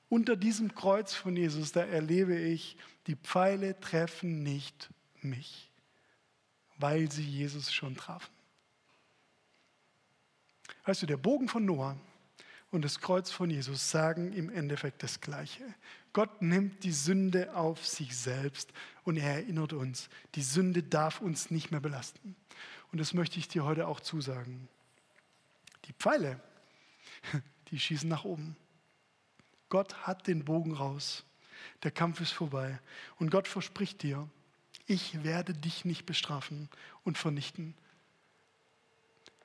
Unter 0.08 0.36
diesem 0.36 0.74
Kreuz 0.74 1.14
von 1.14 1.36
Jesus, 1.36 1.72
da 1.72 1.82
erlebe 1.84 2.36
ich, 2.36 2.78
die 3.08 3.16
Pfeile 3.16 3.80
treffen 3.80 4.42
nicht 4.42 4.90
mich, 5.22 5.70
weil 6.78 7.12
sie 7.12 7.24
Jesus 7.24 7.72
schon 7.72 7.96
trafen. 7.96 8.32
Weißt 10.86 11.02
du, 11.02 11.06
der 11.06 11.18
Bogen 11.18 11.50
von 11.50 11.66
Noah 11.66 11.98
und 12.72 12.84
das 12.84 13.00
Kreuz 13.00 13.30
von 13.30 13.50
Jesus 13.50 13.92
sagen 13.92 14.34
im 14.34 14.50
Endeffekt 14.50 15.04
das 15.04 15.22
Gleiche. 15.22 15.64
Gott 16.14 16.42
nimmt 16.42 16.84
die 16.84 16.92
Sünde 16.92 17.56
auf 17.56 17.86
sich 17.86 18.18
selbst 18.18 18.72
und 19.04 19.18
er 19.18 19.36
erinnert 19.36 19.74
uns, 19.74 20.10
die 20.36 20.42
Sünde 20.42 20.84
darf 20.84 21.22
uns 21.22 21.52
nicht 21.52 21.72
mehr 21.72 21.80
belasten. 21.80 22.36
Und 22.92 23.00
das 23.00 23.14
möchte 23.14 23.38
ich 23.40 23.48
dir 23.48 23.64
heute 23.64 23.88
auch 23.88 24.00
zusagen. 24.00 24.68
Die 25.86 25.94
Pfeile, 25.94 26.40
die 27.72 27.80
schießen 27.80 28.10
nach 28.10 28.26
oben. 28.26 28.56
Gott 29.70 30.08
hat 30.08 30.28
den 30.28 30.46
Bogen 30.46 30.74
raus. 30.74 31.24
Der 31.84 31.92
Kampf 31.92 32.22
ist 32.22 32.32
vorbei. 32.32 32.80
Und 33.18 33.30
Gott 33.30 33.48
verspricht 33.48 34.02
dir, 34.02 34.28
ich 34.88 35.24
werde 35.24 35.54
dich 35.54 35.86
nicht 35.86 36.06
bestrafen 36.06 36.70
und 37.04 37.18
vernichten. 37.18 37.76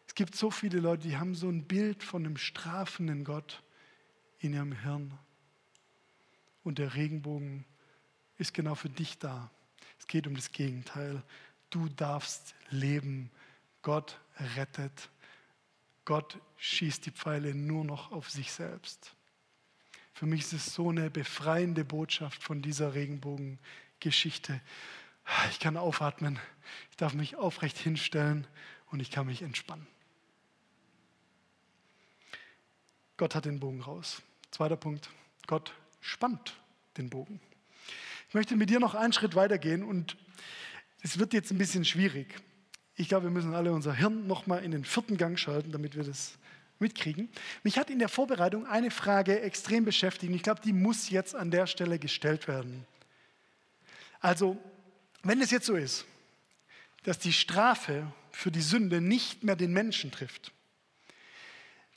Es 0.07 0.15
gibt 0.15 0.35
so 0.35 0.51
viele 0.51 0.79
Leute, 0.79 1.09
die 1.09 1.17
haben 1.19 1.35
so 1.35 1.49
ein 1.49 1.65
Bild 1.65 2.03
von 2.03 2.25
einem 2.25 2.39
strafenden 2.39 3.25
Gott 3.25 3.63
in 4.39 4.55
ihrem 4.55 4.73
Hirn. 4.73 5.13
Und 6.65 6.79
der 6.79 6.95
Regenbogen 6.95 7.65
ist 8.37 8.55
genau 8.55 8.75
für 8.75 8.89
dich 8.89 9.19
da. 9.19 9.51
Es 9.99 10.07
geht 10.07 10.27
um 10.27 10.35
das 10.35 10.51
Gegenteil. 10.51 11.23
Du 11.71 11.89
darfst 11.89 12.55
leben. 12.71 13.31
Gott 13.83 14.19
rettet. 14.57 15.11
Gott 16.05 16.39
schießt 16.57 17.07
die 17.07 17.11
Pfeile 17.11 17.55
nur 17.55 17.85
noch 17.85 18.13
auf 18.13 18.31
sich 18.31 18.53
selbst. 18.53 19.15
Für 20.13 20.27
mich 20.27 20.43
ist 20.43 20.53
es 20.53 20.75
so 20.75 20.91
eine 20.91 21.11
befreiende 21.11 21.85
Botschaft 21.85 22.43
von 22.43 22.63
dieser 22.63 22.95
Regenbogengeschichte. 22.95 24.61
Ich 25.51 25.59
kann 25.59 25.77
aufatmen, 25.77 26.39
ich 26.91 26.97
darf 26.97 27.15
mich 27.15 27.37
aufrecht 27.37 27.79
hinstellen 27.79 28.47
und 28.91 29.01
ich 29.01 29.11
kann 29.11 29.27
mich 29.27 29.43
entspannen. 29.43 29.87
Gott 33.17 33.35
hat 33.35 33.47
den 33.47 33.61
Bogen 33.61 33.81
raus. 33.81 34.23
Zweiter 34.51 34.77
Punkt, 34.77 35.09
Gott 35.47 35.75
spannt 36.05 36.55
den 36.97 37.11
Bogen. 37.11 37.41
Ich 38.29 38.35
möchte 38.35 38.57
mit 38.57 38.71
dir 38.71 38.79
noch 38.79 38.95
einen 38.95 39.13
Schritt 39.13 39.35
weitergehen 39.35 39.83
und 39.83 40.17
es 41.03 41.19
wird 41.19 41.33
jetzt 41.33 41.51
ein 41.51 41.59
bisschen 41.59 41.85
schwierig. 41.85 42.35
Ich 42.97 43.09
glaube, 43.09 43.25
wir 43.25 43.31
müssen 43.31 43.55
alle 43.55 43.73
unser 43.73 43.95
Hirn 43.95 44.27
nochmal 44.27 44.63
in 44.63 44.71
den 44.71 44.85
vierten 44.85 45.17
Gang 45.17 45.39
schalten, 45.39 45.73
damit 45.73 45.97
wir 45.97 46.05
das 46.05 46.35
mitkriegen. 46.79 47.29
Mich 47.63 47.79
hat 47.79 47.91
in 47.91 47.99
der 47.99 48.09
Vorbereitung 48.09 48.67
eine 48.67 48.91
Frage 48.91 49.41
extrem 49.41 49.85
beschäftigt. 49.85 50.33
Ich 50.35 50.43
glaube, 50.43 50.61
die 50.63 50.73
muss 50.73 51.11
jetzt 51.11 51.35
an 51.35 51.51
der 51.51 51.67
Stelle 51.67 51.99
gestellt 51.99 52.49
werden. 52.49 52.87
Also, 54.21 54.59
wenn 55.23 55.41
es 55.41 55.51
jetzt 55.51 55.67
so 55.67 55.77
ist, 55.77 56.05
dass 57.05 57.19
die 57.19 57.33
Strafe 57.33 58.07
für 58.31 58.51
die 58.51 58.63
Sünde 58.63 59.01
nicht 59.01 59.43
mehr 59.43 59.57
den 59.57 59.73
Menschen 59.73 60.11
trifft, 60.11 60.53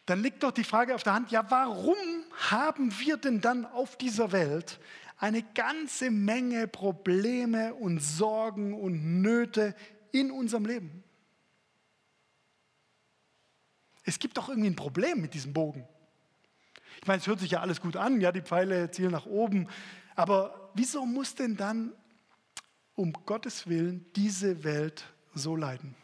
dann 0.06 0.24
liegt 0.24 0.44
doch 0.44 0.52
die 0.52 0.64
Frage 0.64 0.96
auf 0.96 1.04
der 1.04 1.14
Hand, 1.14 1.32
ja, 1.32 1.46
warum 1.50 2.17
haben 2.38 2.98
wir 3.00 3.18
denn 3.18 3.42
dann 3.42 3.66
auf 3.66 3.98
dieser 3.98 4.32
Welt 4.32 4.80
eine 5.18 5.42
ganze 5.42 6.12
Menge 6.12 6.68
Probleme 6.68 7.74
und 7.74 8.00
Sorgen 8.00 8.74
und 8.74 9.22
Nöte 9.22 9.76
in 10.12 10.32
unserem 10.32 10.66
Leben? 10.66 11.04
Es 14.04 14.20
gibt 14.20 14.38
doch 14.38 14.50
irgendwie 14.50 14.70
ein 14.70 14.76
Problem 14.76 15.20
mit 15.20 15.34
diesem 15.34 15.52
Bogen. 15.52 15.86
Ich 17.02 17.08
meine, 17.08 17.20
es 17.20 17.28
hört 17.28 17.40
sich 17.40 17.52
ja 17.52 17.62
alles 17.62 17.82
gut 17.82 17.96
an, 17.96 18.22
ja, 18.22 18.32
die 18.32 18.42
Pfeile 18.42 18.90
zielen 18.92 19.12
nach 19.12 19.26
oben, 19.26 19.68
aber 20.16 20.72
wieso 20.74 21.06
muss 21.06 21.36
denn 21.36 21.58
dann 21.58 21.94
um 22.96 23.14
Gottes 23.26 23.68
Willen 23.68 24.06
diese 24.16 24.64
Welt 24.64 25.06
so 25.34 25.56
leiden? 25.56 25.96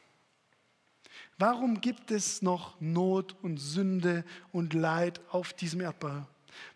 Warum 1.38 1.82
gibt 1.82 2.12
es 2.12 2.42
noch 2.42 2.80
Not 2.80 3.36
und 3.42 3.58
Sünde 3.58 4.24
und 4.52 4.74
Leid 4.74 5.22
auf 5.30 5.54
diesem 5.54 5.82
Erdball? 5.82 6.28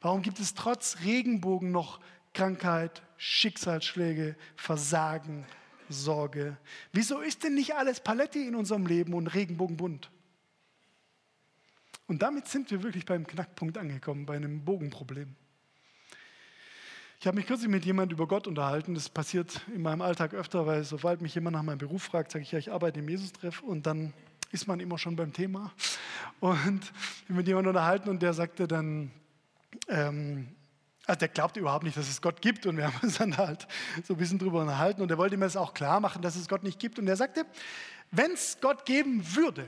Warum 0.01 0.21
gibt 0.21 0.39
es 0.39 0.53
trotz 0.53 0.97
Regenbogen 1.03 1.71
noch 1.71 1.99
Krankheit, 2.33 3.03
Schicksalsschläge, 3.17 4.35
Versagen, 4.55 5.45
Sorge? 5.89 6.57
Wieso 6.91 7.19
ist 7.19 7.43
denn 7.43 7.55
nicht 7.55 7.75
alles 7.75 7.99
Paletti 7.99 8.47
in 8.47 8.55
unserem 8.55 8.85
Leben 8.85 9.13
und 9.13 9.27
Regenbogenbunt? 9.27 10.09
Und 12.07 12.21
damit 12.21 12.47
sind 12.47 12.71
wir 12.71 12.83
wirklich 12.83 13.05
beim 13.05 13.27
Knackpunkt 13.27 13.77
angekommen, 13.77 14.25
bei 14.25 14.35
einem 14.35 14.63
Bogenproblem. 14.63 15.35
Ich 17.19 17.27
habe 17.27 17.35
mich 17.35 17.47
kürzlich 17.47 17.69
mit 17.69 17.83
jemandem 17.83 18.15
über 18.15 18.27
Gott 18.27 18.47
unterhalten. 18.47 18.93
Das 18.93 19.09
passiert 19.09 19.61
in 19.73 19.81
meinem 19.81 20.01
Alltag 20.01 20.33
öfter, 20.33 20.65
weil 20.65 20.83
sobald 20.83 21.21
mich 21.21 21.35
jemand 21.35 21.55
nach 21.55 21.63
meinem 21.63 21.79
Beruf 21.79 22.03
fragt, 22.03 22.31
sage 22.31 22.43
ich 22.43 22.51
ja, 22.51 22.59
ich 22.59 22.71
arbeite 22.71 22.99
im 22.99 23.09
Jesus-Treff 23.09 23.61
und 23.61 23.85
dann 23.87 24.13
ist 24.51 24.67
man 24.67 24.79
immer 24.79 24.97
schon 24.97 25.15
beim 25.15 25.33
Thema. 25.33 25.71
Und 26.39 26.91
mit 27.27 27.47
jemandem 27.47 27.69
unterhalten 27.69 28.09
und 28.09 28.21
der 28.21 28.33
sagte 28.33 28.67
dann, 28.67 29.11
ähm, 29.87 30.55
also 31.05 31.19
der 31.19 31.29
glaubte 31.29 31.59
überhaupt 31.59 31.83
nicht, 31.83 31.97
dass 31.97 32.09
es 32.09 32.21
Gott 32.21 32.41
gibt 32.41 32.65
und 32.65 32.77
wir 32.77 32.85
haben 32.85 32.99
uns 33.01 33.17
dann 33.17 33.37
halt 33.37 33.67
so 34.03 34.13
ein 34.13 34.17
bisschen 34.17 34.39
drüber 34.39 34.61
unterhalten 34.61 35.01
und 35.01 35.09
er 35.09 35.17
wollte 35.17 35.37
mir 35.37 35.45
das 35.45 35.55
auch 35.55 35.73
klar 35.73 35.99
machen, 35.99 36.21
dass 36.21 36.35
es 36.35 36.47
Gott 36.47 36.63
nicht 36.63 36.79
gibt 36.79 36.99
und 36.99 37.07
er 37.07 37.15
sagte, 37.15 37.45
wenn 38.11 38.31
es 38.31 38.57
Gott 38.61 38.85
geben 38.85 39.35
würde, 39.35 39.65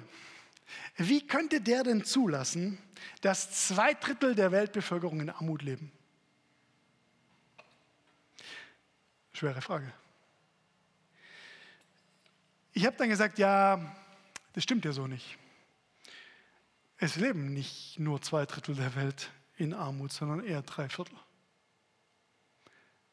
wie 0.98 1.26
könnte 1.26 1.62
der 1.62 1.84
denn 1.84 2.04
zulassen, 2.04 2.78
dass 3.22 3.68
zwei 3.68 3.94
Drittel 3.94 4.36
der 4.36 4.52
Weltbevölkerung 4.52 5.22
in 5.22 5.30
Armut 5.30 5.62
leben? 5.62 5.92
Schwere 9.34 9.62
Frage. 9.62 9.92
Ich 12.74 12.86
habe 12.86 12.98
dann 12.98 13.10
gesagt, 13.10 13.40
ja, 13.40 13.96
das 14.54 14.64
stimmt 14.64 14.86
ja 14.86 14.92
so 14.92 15.08
nicht. 15.08 15.38
Es 16.98 17.16
leben 17.16 17.54
nicht 17.54 18.00
nur 18.00 18.22
zwei 18.22 18.46
Drittel 18.46 18.76
der 18.76 18.96
Welt 18.96 19.32
in 19.58 19.74
Armut, 19.74 20.12
sondern 20.12 20.44
eher 20.44 20.62
drei 20.62 20.90
Viertel. 20.90 21.16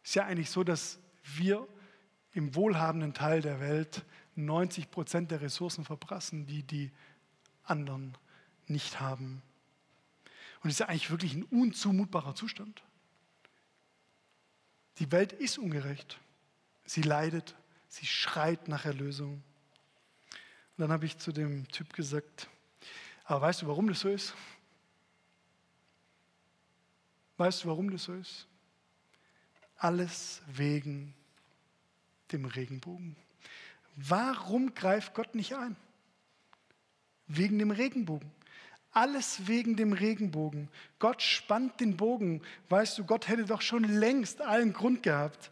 Es 0.03 0.11
ist 0.11 0.15
ja 0.15 0.25
eigentlich 0.25 0.51
so, 0.51 0.65
dass 0.65 0.99
wir 1.37 1.67
im 2.33 2.55
wohlhabenden 2.55 3.15
Teil 3.15 3.41
der 3.43 3.61
Welt 3.61 4.05
90 4.35 4.91
Prozent 4.91 5.31
der 5.31 5.41
Ressourcen 5.41 5.85
verprassen, 5.85 6.47
die 6.47 6.63
die 6.63 6.91
anderen 7.63 8.17
nicht 8.67 9.01
haben. 9.01 9.43
Und 10.63 10.71
es 10.71 10.75
ist 10.75 10.81
ja 10.81 10.89
eigentlich 10.89 11.11
wirklich 11.11 11.35
ein 11.35 11.45
unzumutbarer 11.45 12.35
Zustand. 12.35 12.83
Die 14.99 15.13
Welt 15.13 15.33
ist 15.33 15.59
ungerecht. 15.59 16.19
Sie 16.85 17.03
leidet, 17.03 17.55
sie 17.89 18.07
schreit 18.07 18.69
nach 18.69 18.85
Erlösung. 18.85 19.43
Und 20.77 20.83
dann 20.83 20.93
habe 20.93 21.07
ich 21.07 21.17
zu 21.17 21.33
dem 21.33 21.67
Typ 21.69 21.95
gesagt, 21.95 22.49
aber 23.25 23.41
weißt 23.41 23.63
du, 23.63 23.67
warum 23.67 23.89
das 23.89 24.01
so 24.01 24.11
ist? 24.11 24.35
Weißt 27.39 27.65
du, 27.65 27.69
warum 27.69 27.91
das 27.91 28.05
so 28.05 28.15
ist? 28.15 28.47
Alles 29.79 30.43
wegen 30.49 31.15
dem 32.33 32.45
Regenbogen. 32.45 33.17
Warum 33.97 34.75
greift 34.75 35.15
Gott 35.15 35.35
nicht 35.35 35.55
ein? 35.55 35.77
Wegen 37.27 37.59
dem 37.59 37.71
Regenbogen. 37.71 38.31
Alles 38.93 39.47
wegen 39.47 39.77
dem 39.77 39.93
Regenbogen. 39.93 40.69
Gott 40.99 41.23
spannt 41.23 41.81
den 41.81 41.97
Bogen. 41.97 42.43
Weißt 42.69 42.99
du, 42.99 43.05
Gott 43.05 43.29
hätte 43.29 43.47
doch 43.47 43.63
schon 43.63 43.85
längst 43.85 44.43
allen 44.43 44.73
Grund 44.73 45.03
gehabt. 45.03 45.51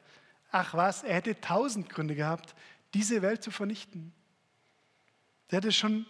Ach 0.51 0.75
was, 0.75 1.03
er 1.03 1.15
hätte 1.17 1.41
tausend 1.41 1.89
Gründe 1.89 2.15
gehabt, 2.15 2.55
diese 2.93 3.23
Welt 3.23 3.43
zu 3.43 3.51
vernichten. 3.51 4.13
Der 5.51 5.59
hätte 5.59 5.73
schon 5.73 6.07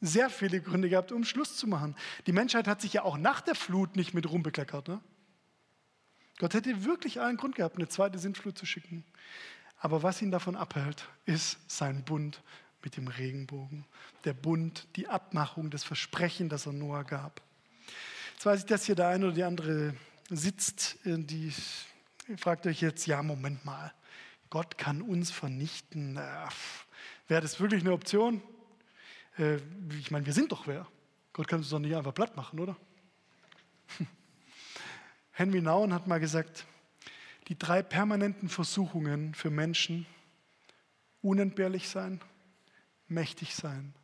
sehr 0.00 0.28
viele 0.30 0.60
Gründe 0.60 0.88
gehabt, 0.88 1.12
um 1.12 1.24
Schluss 1.24 1.56
zu 1.56 1.66
machen. 1.66 1.96
Die 2.26 2.32
Menschheit 2.32 2.68
hat 2.68 2.80
sich 2.80 2.92
ja 2.92 3.02
auch 3.02 3.16
nach 3.16 3.40
der 3.40 3.54
Flut 3.54 3.96
nicht 3.96 4.14
mit 4.14 4.30
Ruhm 4.30 4.42
bekleckert. 4.42 4.88
Ne? 4.88 5.00
Gott 6.38 6.54
hätte 6.54 6.84
wirklich 6.84 7.20
allen 7.20 7.36
Grund 7.36 7.54
gehabt, 7.54 7.76
eine 7.76 7.88
zweite 7.88 8.18
Sintflut 8.18 8.58
zu 8.58 8.66
schicken. 8.66 9.04
Aber 9.78 10.02
was 10.02 10.20
ihn 10.20 10.30
davon 10.30 10.56
abhält, 10.56 11.08
ist 11.26 11.58
sein 11.68 12.04
Bund 12.04 12.42
mit 12.82 12.96
dem 12.96 13.08
Regenbogen. 13.08 13.86
Der 14.24 14.34
Bund, 14.34 14.86
die 14.96 15.08
Abmachung, 15.08 15.70
das 15.70 15.84
Versprechen, 15.84 16.48
das 16.48 16.66
er 16.66 16.72
Noah 16.72 17.04
gab. 17.04 17.40
Jetzt 18.34 18.46
weiß 18.46 18.60
ich, 18.60 18.66
dass 18.66 18.84
hier 18.84 18.94
der 18.94 19.08
eine 19.08 19.26
oder 19.26 19.34
die 19.34 19.44
andere 19.44 19.94
sitzt, 20.28 20.98
äh, 21.06 21.18
die 21.18 21.52
fragt 22.36 22.66
euch 22.66 22.80
jetzt, 22.80 23.06
ja, 23.06 23.22
Moment 23.22 23.64
mal, 23.64 23.92
Gott 24.50 24.78
kann 24.78 25.02
uns 25.02 25.30
vernichten. 25.30 26.16
Wäre 27.28 27.40
das 27.40 27.60
wirklich 27.60 27.82
eine 27.82 27.92
Option? 27.92 28.42
Äh, 29.38 29.58
ich 29.98 30.10
meine, 30.10 30.26
wir 30.26 30.32
sind 30.32 30.52
doch 30.52 30.66
wer. 30.66 30.86
Gott 31.32 31.48
kann 31.48 31.58
uns 31.60 31.70
doch 31.70 31.78
nicht 31.78 31.94
einfach 31.94 32.14
platt 32.14 32.36
machen, 32.36 32.60
oder? 32.60 32.76
Henry 35.32 35.60
Nouwen 35.60 35.92
hat 35.92 36.06
mal 36.06 36.20
gesagt, 36.20 36.66
die 37.48 37.58
drei 37.58 37.82
permanenten 37.82 38.48
Versuchungen 38.48 39.34
für 39.34 39.50
Menschen, 39.50 40.06
unentbehrlich 41.22 41.88
sein, 41.88 42.20
mächtig 43.08 43.54
sein, 43.54 43.94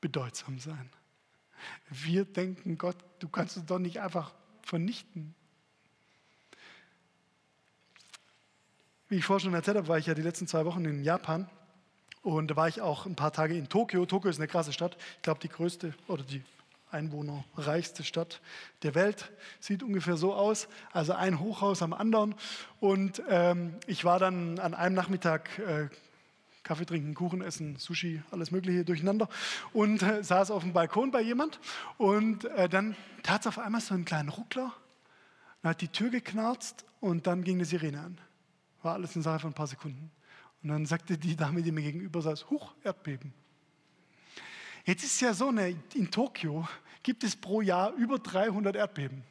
bedeutsam 0.00 0.58
sein. 0.58 0.90
Wir 1.88 2.24
denken, 2.24 2.78
Gott, 2.78 2.96
du 3.18 3.28
kannst 3.28 3.56
uns 3.56 3.66
doch 3.66 3.78
nicht 3.78 4.00
einfach 4.00 4.34
vernichten. 4.62 5.34
Wie 9.08 9.16
ich 9.16 9.24
vorhin 9.24 9.44
schon 9.44 9.54
erzählt 9.54 9.76
habe, 9.76 9.88
war 9.88 9.98
ich 9.98 10.06
ja 10.06 10.14
die 10.14 10.22
letzten 10.22 10.46
zwei 10.46 10.64
Wochen 10.64 10.84
in 10.84 11.04
Japan 11.04 11.48
und 12.24 12.50
da 12.50 12.56
war 12.56 12.68
ich 12.68 12.80
auch 12.80 13.06
ein 13.06 13.14
paar 13.14 13.32
Tage 13.32 13.54
in 13.54 13.68
Tokio. 13.68 14.06
Tokio 14.06 14.30
ist 14.30 14.38
eine 14.38 14.48
krasse 14.48 14.72
Stadt, 14.72 14.96
ich 15.16 15.22
glaube 15.22 15.40
die 15.40 15.48
größte 15.48 15.94
oder 16.08 16.24
die 16.24 16.42
einwohnerreichste 16.90 18.02
Stadt 18.02 18.40
der 18.82 18.94
Welt. 18.94 19.30
Sieht 19.60 19.82
ungefähr 19.82 20.16
so 20.16 20.32
aus, 20.32 20.68
also 20.92 21.12
ein 21.12 21.38
Hochhaus 21.38 21.82
am 21.82 21.92
anderen. 21.92 22.34
Und 22.80 23.22
ähm, 23.28 23.74
ich 23.86 24.04
war 24.04 24.18
dann 24.18 24.58
an 24.58 24.74
einem 24.74 24.94
Nachmittag 24.94 25.58
äh, 25.58 25.88
Kaffee 26.62 26.86
trinken, 26.86 27.14
Kuchen 27.14 27.42
essen, 27.42 27.76
Sushi, 27.76 28.22
alles 28.30 28.50
Mögliche 28.50 28.86
durcheinander 28.86 29.28
und 29.74 30.02
äh, 30.02 30.24
saß 30.24 30.50
auf 30.50 30.62
dem 30.62 30.72
Balkon 30.72 31.10
bei 31.10 31.20
jemand. 31.20 31.60
Und 31.98 32.46
äh, 32.46 32.70
dann 32.70 32.96
tat 33.22 33.42
es 33.42 33.46
auf 33.48 33.58
einmal 33.58 33.82
so 33.82 33.92
einen 33.92 34.06
kleinen 34.06 34.30
Ruckler. 34.30 34.72
Dann 35.60 35.70
hat 35.70 35.82
die 35.82 35.88
Tür 35.88 36.08
geknarzt 36.08 36.86
und 37.00 37.26
dann 37.26 37.44
ging 37.44 37.56
eine 37.56 37.66
Sirene 37.66 38.00
an. 38.00 38.18
War 38.82 38.94
alles 38.94 39.14
eine 39.14 39.22
Sache 39.22 39.40
von 39.40 39.50
ein 39.50 39.54
paar 39.54 39.66
Sekunden. 39.66 40.10
Und 40.64 40.70
dann 40.70 40.86
sagte 40.86 41.18
die 41.18 41.36
Dame, 41.36 41.62
die 41.62 41.70
mir 41.70 41.82
gegenüber 41.82 42.22
saß, 42.22 42.48
Huch, 42.48 42.72
Erdbeben. 42.82 43.34
Jetzt 44.86 45.04
ist 45.04 45.20
ja 45.20 45.34
so, 45.34 45.50
ne, 45.50 45.76
in 45.94 46.10
Tokio 46.10 46.66
gibt 47.02 47.22
es 47.22 47.36
pro 47.36 47.60
Jahr 47.60 47.92
über 47.92 48.18
300 48.18 48.74
Erdbeben. 48.74 49.22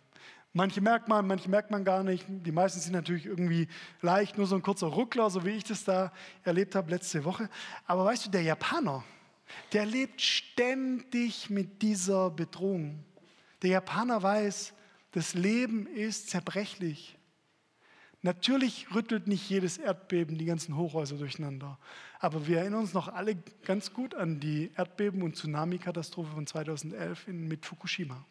Manche 0.54 0.80
merkt 0.80 1.08
man, 1.08 1.26
manche 1.26 1.50
merkt 1.50 1.72
man 1.72 1.84
gar 1.84 2.04
nicht. 2.04 2.24
Die 2.30 2.52
meisten 2.52 2.80
sind 2.80 2.94
natürlich 2.94 3.26
irgendwie 3.26 3.68
leicht, 4.02 4.38
nur 4.38 4.46
so 4.46 4.54
ein 4.54 4.62
kurzer 4.62 4.86
Ruckler, 4.86 5.32
so 5.32 5.44
wie 5.44 5.50
ich 5.50 5.64
das 5.64 5.84
da 5.84 6.14
erlebt 6.44 6.76
habe 6.76 6.92
letzte 6.92 7.26
Woche. 7.26 7.50
Aber 7.88 8.06
weißt 8.06 8.28
du, 8.28 8.30
der 8.30 8.44
Japaner, 8.44 9.04
der 9.72 9.88
lebt 9.88 10.22
ständig 10.22 11.50
mit 11.50 11.82
dieser 11.82 12.30
Bedrohung. 12.30 13.04
Der 13.64 13.72
Japaner 13.72 14.22
weiß, 14.22 14.74
das 15.14 15.34
Leben 15.34 15.88
ist 15.88 16.30
zerbrechlich. 16.30 17.18
Natürlich 18.26 18.88
rüttelt 18.96 19.28
nicht 19.28 19.50
jedes 19.50 19.78
Erdbeben 19.78 20.38
die 20.38 20.46
ganzen 20.46 20.78
Hochhäuser 20.78 21.18
durcheinander. 21.18 21.78
Aber 22.20 22.48
wir 22.48 22.60
erinnern 22.60 22.80
uns 22.80 22.94
noch 22.94 23.10
alle 23.10 23.36
ganz 23.66 23.92
gut 23.92 24.16
an 24.16 24.40
die 24.40 24.72
Erdbeben- 24.78 25.24
und 25.24 25.36
Tsunami-Katastrophe 25.36 26.32
von 26.32 26.48
2011 26.48 27.28
in, 27.28 27.50
mit 27.50 27.66
Fukushima. 27.66 28.26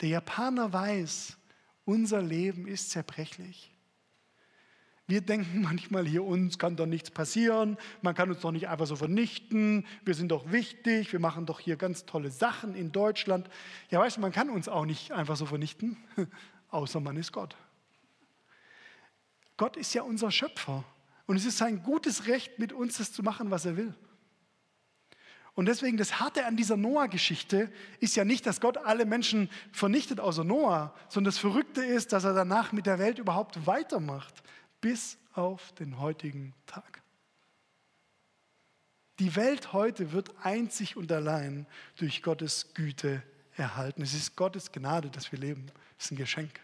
Der 0.00 0.08
Japaner 0.08 0.72
weiß, 0.72 1.36
unser 1.84 2.22
Leben 2.22 2.66
ist 2.66 2.90
zerbrechlich. 2.90 3.70
Wir 5.06 5.20
denken 5.20 5.60
manchmal 5.62 6.06
hier, 6.06 6.24
uns 6.24 6.58
kann 6.58 6.76
doch 6.76 6.86
nichts 6.86 7.10
passieren, 7.10 7.76
man 8.00 8.14
kann 8.14 8.30
uns 8.30 8.40
doch 8.40 8.52
nicht 8.52 8.68
einfach 8.68 8.86
so 8.86 8.96
vernichten, 8.96 9.86
wir 10.02 10.14
sind 10.14 10.28
doch 10.28 10.50
wichtig, 10.50 11.12
wir 11.12 11.20
machen 11.20 11.44
doch 11.44 11.60
hier 11.60 11.76
ganz 11.76 12.06
tolle 12.06 12.30
Sachen 12.30 12.74
in 12.74 12.90
Deutschland. 12.90 13.50
Ja, 13.90 14.00
weißt 14.00 14.16
du, 14.16 14.22
man 14.22 14.32
kann 14.32 14.48
uns 14.48 14.66
auch 14.66 14.86
nicht 14.86 15.12
einfach 15.12 15.36
so 15.36 15.44
vernichten, 15.44 15.98
außer 16.70 17.00
man 17.00 17.18
ist 17.18 17.32
Gott. 17.32 17.54
Gott 19.58 19.76
ist 19.76 19.92
ja 19.92 20.02
unser 20.02 20.30
Schöpfer. 20.30 20.84
Und 21.26 21.36
es 21.36 21.44
ist 21.44 21.58
sein 21.58 21.82
gutes 21.82 22.26
Recht, 22.26 22.58
mit 22.58 22.72
uns 22.72 22.96
das 22.96 23.12
zu 23.12 23.22
machen, 23.22 23.50
was 23.50 23.66
er 23.66 23.76
will. 23.76 23.94
Und 25.54 25.66
deswegen 25.66 25.98
das 25.98 26.20
Harte 26.20 26.46
an 26.46 26.56
dieser 26.56 26.76
Noah-Geschichte 26.76 27.70
ist 27.98 28.16
ja 28.16 28.24
nicht, 28.24 28.46
dass 28.46 28.60
Gott 28.60 28.78
alle 28.78 29.04
Menschen 29.04 29.50
vernichtet 29.72 30.20
außer 30.20 30.44
Noah, 30.44 30.94
sondern 31.08 31.32
das 31.32 31.38
Verrückte 31.38 31.84
ist, 31.84 32.12
dass 32.12 32.24
er 32.24 32.32
danach 32.32 32.72
mit 32.72 32.86
der 32.86 32.98
Welt 32.98 33.18
überhaupt 33.18 33.66
weitermacht, 33.66 34.42
bis 34.80 35.18
auf 35.34 35.72
den 35.72 35.98
heutigen 35.98 36.54
Tag. 36.64 37.02
Die 39.18 39.34
Welt 39.34 39.72
heute 39.72 40.12
wird 40.12 40.32
einzig 40.44 40.96
und 40.96 41.10
allein 41.10 41.66
durch 41.96 42.22
Gottes 42.22 42.72
Güte 42.72 43.22
erhalten. 43.56 44.02
Es 44.02 44.14
ist 44.14 44.36
Gottes 44.36 44.70
Gnade, 44.70 45.10
dass 45.10 45.32
wir 45.32 45.40
leben. 45.40 45.66
Es 45.98 46.04
ist 46.04 46.12
ein 46.12 46.16
Geschenk. 46.16 46.60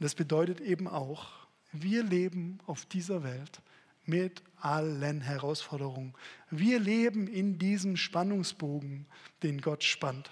Und 0.00 0.04
das 0.04 0.14
bedeutet 0.14 0.62
eben 0.62 0.88
auch, 0.88 1.28
wir 1.72 2.02
leben 2.02 2.58
auf 2.66 2.86
dieser 2.86 3.22
Welt 3.22 3.60
mit 4.06 4.42
allen 4.58 5.20
Herausforderungen. 5.20 6.14
Wir 6.50 6.80
leben 6.80 7.28
in 7.28 7.58
diesem 7.58 7.98
Spannungsbogen, 7.98 9.04
den 9.42 9.60
Gott 9.60 9.84
spannt. 9.84 10.30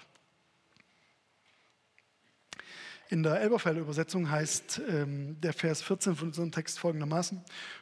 In 3.11 3.21
der 3.21 3.41
Elberfelder 3.41 3.81
Übersetzung 3.81 4.31
heißt 4.31 4.81
ähm, 4.89 5.39
der 5.39 5.53
Vers 5.53 5.83
14 5.83 6.15
von 6.15 6.29
unserem 6.29 6.51
Text 6.51 6.79
folgendermaßen: 6.79 7.39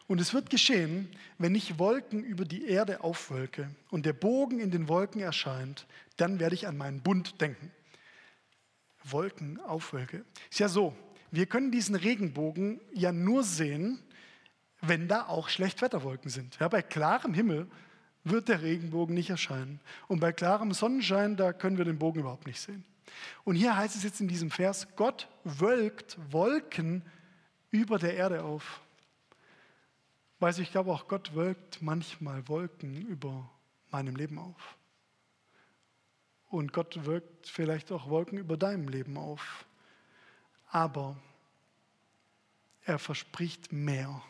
Und 0.07 0.19
es 0.19 0.33
wird 0.33 0.49
geschehen, 0.49 1.07
wenn 1.37 1.55
ich 1.55 1.79
Wolken 1.79 2.21
über 2.21 2.43
die 2.43 2.67
Erde 2.67 3.01
aufwölke 3.01 3.69
und 3.91 4.05
der 4.05 4.13
Bogen 4.13 4.59
in 4.59 4.71
den 4.71 4.89
Wolken 4.89 5.21
erscheint, 5.21 5.87
dann 6.17 6.41
werde 6.41 6.55
ich 6.55 6.67
an 6.67 6.75
meinen 6.75 7.01
Bund 7.01 7.39
denken. 7.39 7.71
Wolken 9.05 9.59
aufwölke. 9.61 10.25
Ist 10.49 10.59
ja 10.59 10.67
so, 10.67 10.93
wir 11.31 11.45
können 11.45 11.71
diesen 11.71 11.95
Regenbogen 11.95 12.79
ja 12.93 13.11
nur 13.11 13.43
sehen, 13.43 13.99
wenn 14.81 15.07
da 15.07 15.25
auch 15.27 15.49
Schlechtwetterwolken 15.49 16.29
sind. 16.29 16.57
Ja, 16.59 16.67
bei 16.67 16.81
klarem 16.81 17.33
Himmel 17.33 17.67
wird 18.23 18.49
der 18.49 18.61
Regenbogen 18.61 19.15
nicht 19.15 19.29
erscheinen. 19.29 19.79
Und 20.07 20.19
bei 20.19 20.31
klarem 20.31 20.73
Sonnenschein, 20.73 21.37
da 21.37 21.53
können 21.53 21.77
wir 21.77 21.85
den 21.85 21.99
Bogen 21.99 22.19
überhaupt 22.19 22.47
nicht 22.47 22.59
sehen. 22.59 22.83
Und 23.43 23.55
hier 23.55 23.75
heißt 23.75 23.95
es 23.95 24.03
jetzt 24.03 24.21
in 24.21 24.27
diesem 24.27 24.51
Vers, 24.51 24.87
Gott 24.95 25.27
wölkt 25.43 26.17
Wolken 26.31 27.03
über 27.71 27.97
der 27.99 28.15
Erde 28.15 28.43
auf. 28.43 28.81
Weiß 30.39 30.59
ich 30.59 30.71
glaube 30.71 30.91
auch, 30.91 31.07
Gott 31.07 31.33
wölkt 31.35 31.81
manchmal 31.81 32.47
Wolken 32.47 32.95
über 33.07 33.49
meinem 33.89 34.15
Leben 34.15 34.37
auf. 34.37 34.77
Und 36.49 36.73
Gott 36.73 37.05
wölkt 37.05 37.47
vielleicht 37.47 37.91
auch 37.91 38.09
Wolken 38.09 38.37
über 38.37 38.55
deinem 38.55 38.87
Leben 38.87 39.17
auf. 39.17 39.65
Aber 40.69 41.17
er 42.83 42.99
verspricht 42.99 43.71
mehr. 43.71 44.23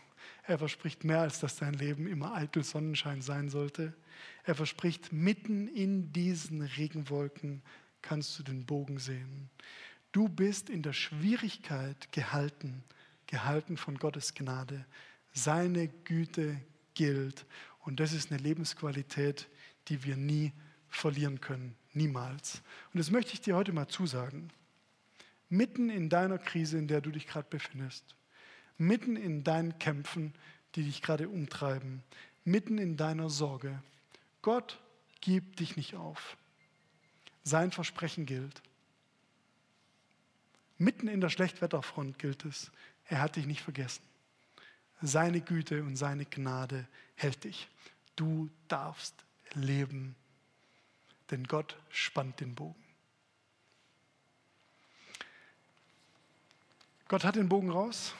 Er 0.43 0.57
verspricht 0.57 1.03
mehr, 1.03 1.21
als 1.21 1.39
dass 1.39 1.57
dein 1.57 1.73
Leben 1.73 2.07
immer 2.07 2.33
eitel 2.33 2.63
Sonnenschein 2.63 3.21
sein 3.21 3.49
sollte. 3.49 3.93
Er 4.43 4.55
verspricht, 4.55 5.11
mitten 5.11 5.67
in 5.67 6.11
diesen 6.11 6.61
Regenwolken 6.61 7.61
kannst 8.01 8.39
du 8.39 8.43
den 8.43 8.65
Bogen 8.65 8.97
sehen. 8.97 9.49
Du 10.11 10.29
bist 10.29 10.69
in 10.69 10.81
der 10.81 10.93
Schwierigkeit 10.93 12.11
gehalten, 12.11 12.83
gehalten 13.27 13.77
von 13.77 13.97
Gottes 13.97 14.33
Gnade. 14.33 14.85
Seine 15.33 15.89
Güte 15.89 16.59
gilt. 16.93 17.45
Und 17.81 17.99
das 17.99 18.13
ist 18.13 18.31
eine 18.31 18.41
Lebensqualität, 18.41 19.47
die 19.89 20.03
wir 20.03 20.17
nie 20.17 20.53
verlieren 20.89 21.41
können. 21.41 21.75
Niemals. 21.93 22.61
Und 22.93 22.99
das 22.99 23.11
möchte 23.11 23.33
ich 23.33 23.41
dir 23.41 23.55
heute 23.55 23.73
mal 23.73 23.87
zusagen 23.87 24.49
mitten 25.49 25.89
in 25.89 26.09
deiner 26.09 26.37
Krise, 26.37 26.77
in 26.77 26.87
der 26.87 27.01
du 27.01 27.11
dich 27.11 27.27
gerade 27.27 27.47
befindest, 27.49 28.15
mitten 28.77 29.15
in 29.15 29.43
deinen 29.43 29.79
Kämpfen, 29.79 30.33
die 30.75 30.83
dich 30.83 31.01
gerade 31.01 31.29
umtreiben, 31.29 32.03
mitten 32.43 32.77
in 32.77 32.97
deiner 32.97 33.29
Sorge. 33.29 33.81
Gott 34.41 34.79
gibt 35.21 35.59
dich 35.59 35.75
nicht 35.75 35.95
auf. 35.95 36.37
Sein 37.43 37.71
Versprechen 37.71 38.25
gilt. 38.25 38.61
Mitten 40.77 41.07
in 41.07 41.21
der 41.21 41.29
Schlechtwetterfront 41.29 42.19
gilt 42.19 42.45
es, 42.45 42.71
er 43.05 43.21
hat 43.21 43.35
dich 43.35 43.45
nicht 43.45 43.61
vergessen. 43.61 44.03
Seine 45.01 45.41
Güte 45.41 45.83
und 45.83 45.95
seine 45.95 46.25
Gnade 46.25 46.87
hält 47.15 47.43
dich. 47.43 47.67
Du 48.15 48.49
darfst 48.67 49.15
leben, 49.53 50.15
denn 51.31 51.45
Gott 51.45 51.77
spannt 51.89 52.39
den 52.39 52.55
Bogen. 52.55 52.86
Gott 57.09 57.23
hat 57.23 57.37
den 57.37 57.47
Bogen 57.47 57.71
raus 57.71 58.13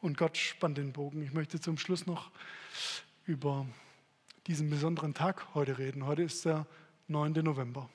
und 0.00 0.18
Gott 0.18 0.36
spannt 0.36 0.78
den 0.78 0.92
Bogen. 0.92 1.22
Ich 1.22 1.32
möchte 1.32 1.60
zum 1.60 1.78
Schluss 1.78 2.06
noch 2.06 2.32
über 3.24 3.66
diesen 4.48 4.68
besonderen 4.68 5.14
Tag 5.14 5.54
heute 5.54 5.78
reden. 5.78 6.04
Heute 6.04 6.22
ist 6.22 6.44
der 6.44 6.66
9. 7.06 7.34
November. 7.34 7.88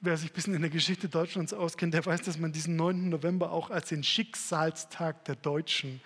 Wer 0.00 0.16
sich 0.16 0.30
ein 0.30 0.34
bisschen 0.34 0.54
in 0.54 0.62
der 0.62 0.70
Geschichte 0.70 1.08
Deutschlands 1.08 1.52
auskennt, 1.52 1.92
der 1.92 2.04
weiß, 2.04 2.22
dass 2.22 2.38
man 2.38 2.52
diesen 2.52 2.76
9. 2.76 3.10
November 3.10 3.52
auch 3.52 3.70
als 3.70 3.90
den 3.90 4.02
Schicksalstag 4.02 5.24
der 5.26 5.36
Deutschen 5.36 6.00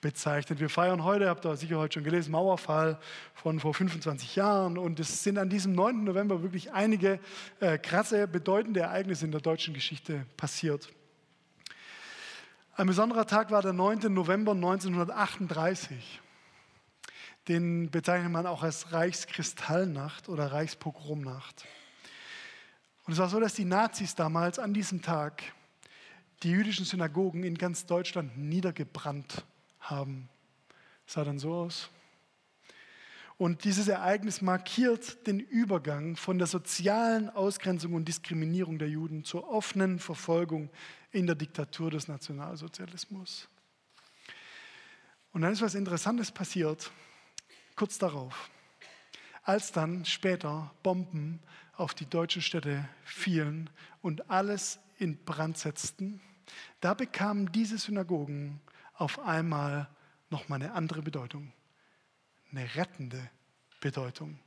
bezeichnet. 0.00 0.60
Wir 0.60 0.68
feiern 0.68 1.02
heute, 1.02 1.28
habt 1.28 1.44
ihr 1.44 1.56
sicher 1.56 1.78
heute 1.78 1.94
schon 1.94 2.04
gelesen, 2.04 2.30
Mauerfall 2.30 3.00
von 3.34 3.58
vor 3.58 3.74
25 3.74 4.36
Jahren. 4.36 4.78
Und 4.78 5.00
es 5.00 5.24
sind 5.24 5.38
an 5.38 5.48
diesem 5.48 5.72
9. 5.72 6.04
November 6.04 6.42
wirklich 6.42 6.72
einige 6.72 7.18
äh, 7.58 7.78
krasse, 7.78 8.28
bedeutende 8.28 8.80
Ereignisse 8.80 9.24
in 9.24 9.32
der 9.32 9.40
deutschen 9.40 9.74
Geschichte 9.74 10.24
passiert. 10.36 10.88
Ein 12.74 12.86
besonderer 12.86 13.26
Tag 13.26 13.50
war 13.50 13.60
der 13.60 13.72
9. 13.72 14.12
November 14.12 14.52
1938. 14.52 16.20
Den 17.48 17.90
bezeichnet 17.90 18.30
man 18.30 18.46
auch 18.46 18.62
als 18.62 18.92
Reichskristallnacht 18.92 20.28
oder 20.28 20.52
Reichspogromnacht. 20.52 21.66
Und 23.04 23.14
es 23.14 23.18
war 23.18 23.28
so, 23.28 23.40
dass 23.40 23.54
die 23.54 23.64
Nazis 23.64 24.14
damals 24.14 24.58
an 24.58 24.74
diesem 24.74 25.02
Tag 25.02 25.42
die 26.42 26.50
jüdischen 26.50 26.84
Synagogen 26.84 27.44
in 27.44 27.56
ganz 27.56 27.86
Deutschland 27.86 28.36
niedergebrannt 28.36 29.44
haben. 29.80 30.28
Das 31.06 31.14
sah 31.14 31.24
dann 31.24 31.38
so 31.38 31.52
aus. 31.54 31.90
Und 33.38 33.64
dieses 33.64 33.88
Ereignis 33.88 34.40
markiert 34.40 35.26
den 35.26 35.40
Übergang 35.40 36.16
von 36.16 36.38
der 36.38 36.46
sozialen 36.46 37.28
Ausgrenzung 37.30 37.94
und 37.94 38.06
Diskriminierung 38.06 38.78
der 38.78 38.88
Juden 38.88 39.24
zur 39.24 39.48
offenen 39.48 39.98
Verfolgung 39.98 40.70
in 41.10 41.26
der 41.26 41.34
Diktatur 41.34 41.90
des 41.90 42.06
Nationalsozialismus. 42.06 43.48
Und 45.32 45.42
dann 45.42 45.52
ist 45.52 45.62
was 45.62 45.74
Interessantes 45.74 46.30
passiert, 46.30 46.92
kurz 47.74 47.98
darauf, 47.98 48.50
als 49.42 49.72
dann 49.72 50.04
später 50.04 50.72
Bomben 50.82 51.40
auf 51.82 51.94
die 51.94 52.06
deutschen 52.06 52.42
Städte 52.42 52.88
fielen 53.04 53.68
und 54.02 54.30
alles 54.30 54.78
in 54.98 55.22
Brand 55.24 55.58
setzten, 55.58 56.20
da 56.80 56.94
bekamen 56.94 57.50
diese 57.50 57.76
Synagogen 57.76 58.60
auf 58.94 59.18
einmal 59.18 59.88
nochmal 60.30 60.62
eine 60.62 60.74
andere 60.74 61.02
Bedeutung, 61.02 61.52
eine 62.52 62.72
rettende 62.76 63.28
Bedeutung. 63.80 64.38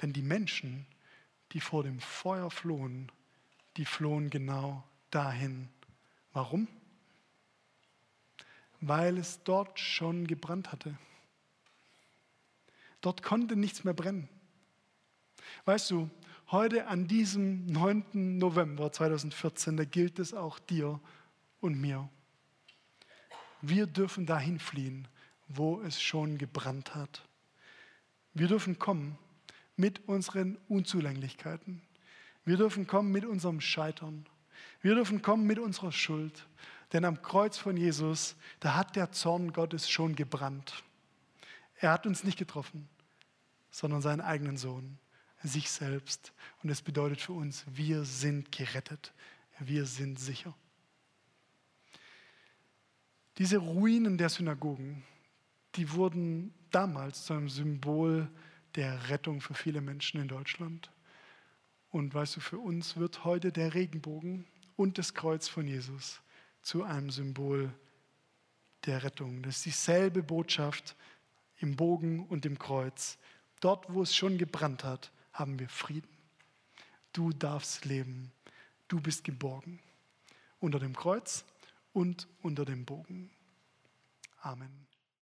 Denn 0.00 0.12
die 0.12 0.22
Menschen, 0.22 0.86
die 1.50 1.60
vor 1.60 1.82
dem 1.82 1.98
Feuer 1.98 2.52
flohen, 2.52 3.10
die 3.76 3.84
flohen 3.84 4.30
genau 4.30 4.84
dahin. 5.10 5.68
Warum? 6.32 6.68
Weil 8.80 9.18
es 9.18 9.42
dort 9.42 9.80
schon 9.80 10.28
gebrannt 10.28 10.70
hatte. 10.70 10.96
Dort 13.00 13.24
konnte 13.24 13.56
nichts 13.56 13.82
mehr 13.82 13.94
brennen. 13.94 14.28
Weißt 15.64 15.90
du, 15.90 16.08
heute 16.50 16.86
an 16.86 17.06
diesem 17.06 17.66
9. 17.66 18.38
November 18.38 18.92
2014, 18.92 19.76
da 19.76 19.84
gilt 19.84 20.18
es 20.18 20.34
auch 20.34 20.58
dir 20.58 21.00
und 21.60 21.80
mir. 21.80 22.08
Wir 23.62 23.86
dürfen 23.86 24.26
dahin 24.26 24.58
fliehen, 24.58 25.08
wo 25.48 25.80
es 25.80 26.00
schon 26.00 26.36
gebrannt 26.38 26.94
hat. 26.94 27.26
Wir 28.34 28.48
dürfen 28.48 28.78
kommen 28.78 29.18
mit 29.76 30.06
unseren 30.08 30.58
Unzulänglichkeiten. 30.68 31.80
Wir 32.44 32.56
dürfen 32.56 32.86
kommen 32.86 33.10
mit 33.10 33.24
unserem 33.24 33.60
Scheitern. 33.60 34.26
Wir 34.82 34.94
dürfen 34.94 35.22
kommen 35.22 35.46
mit 35.46 35.58
unserer 35.58 35.92
Schuld. 35.92 36.46
Denn 36.92 37.04
am 37.04 37.22
Kreuz 37.22 37.56
von 37.56 37.76
Jesus, 37.76 38.36
da 38.60 38.74
hat 38.74 38.96
der 38.96 39.12
Zorn 39.12 39.52
Gottes 39.52 39.88
schon 39.88 40.14
gebrannt. 40.14 40.84
Er 41.78 41.90
hat 41.92 42.06
uns 42.06 42.22
nicht 42.22 42.38
getroffen, 42.38 42.88
sondern 43.70 44.02
seinen 44.02 44.20
eigenen 44.20 44.56
Sohn 44.56 44.98
sich 45.44 45.70
selbst. 45.70 46.32
Und 46.62 46.70
es 46.70 46.82
bedeutet 46.82 47.20
für 47.20 47.34
uns, 47.34 47.64
wir 47.68 48.04
sind 48.04 48.50
gerettet, 48.50 49.12
wir 49.60 49.86
sind 49.86 50.18
sicher. 50.18 50.54
Diese 53.38 53.58
Ruinen 53.58 54.18
der 54.18 54.28
Synagogen, 54.28 55.04
die 55.76 55.92
wurden 55.92 56.54
damals 56.70 57.24
zu 57.24 57.34
einem 57.34 57.48
Symbol 57.48 58.28
der 58.74 59.08
Rettung 59.08 59.40
für 59.40 59.54
viele 59.54 59.80
Menschen 59.80 60.20
in 60.20 60.28
Deutschland. 60.28 60.90
Und 61.90 62.14
weißt 62.14 62.36
du, 62.36 62.40
für 62.40 62.58
uns 62.58 62.96
wird 62.96 63.24
heute 63.24 63.52
der 63.52 63.74
Regenbogen 63.74 64.46
und 64.76 64.98
das 64.98 65.14
Kreuz 65.14 65.46
von 65.48 65.66
Jesus 65.66 66.20
zu 66.62 66.82
einem 66.82 67.10
Symbol 67.10 67.72
der 68.86 69.02
Rettung. 69.02 69.42
Das 69.42 69.56
ist 69.56 69.66
dieselbe 69.66 70.22
Botschaft 70.22 70.96
im 71.58 71.76
Bogen 71.76 72.26
und 72.26 72.46
im 72.46 72.58
Kreuz. 72.58 73.18
Dort, 73.60 73.92
wo 73.92 74.02
es 74.02 74.14
schon 74.14 74.38
gebrannt 74.38 74.84
hat, 74.84 75.12
haben 75.34 75.58
wir 75.58 75.68
Frieden. 75.68 76.08
Du 77.12 77.30
darfst 77.30 77.84
leben. 77.84 78.32
Du 78.88 79.00
bist 79.00 79.24
geborgen. 79.24 79.80
Unter 80.60 80.78
dem 80.78 80.96
Kreuz 80.96 81.44
und 81.92 82.26
unter 82.42 82.64
dem 82.64 82.84
Bogen. 82.86 83.30
Amen. 84.40 84.86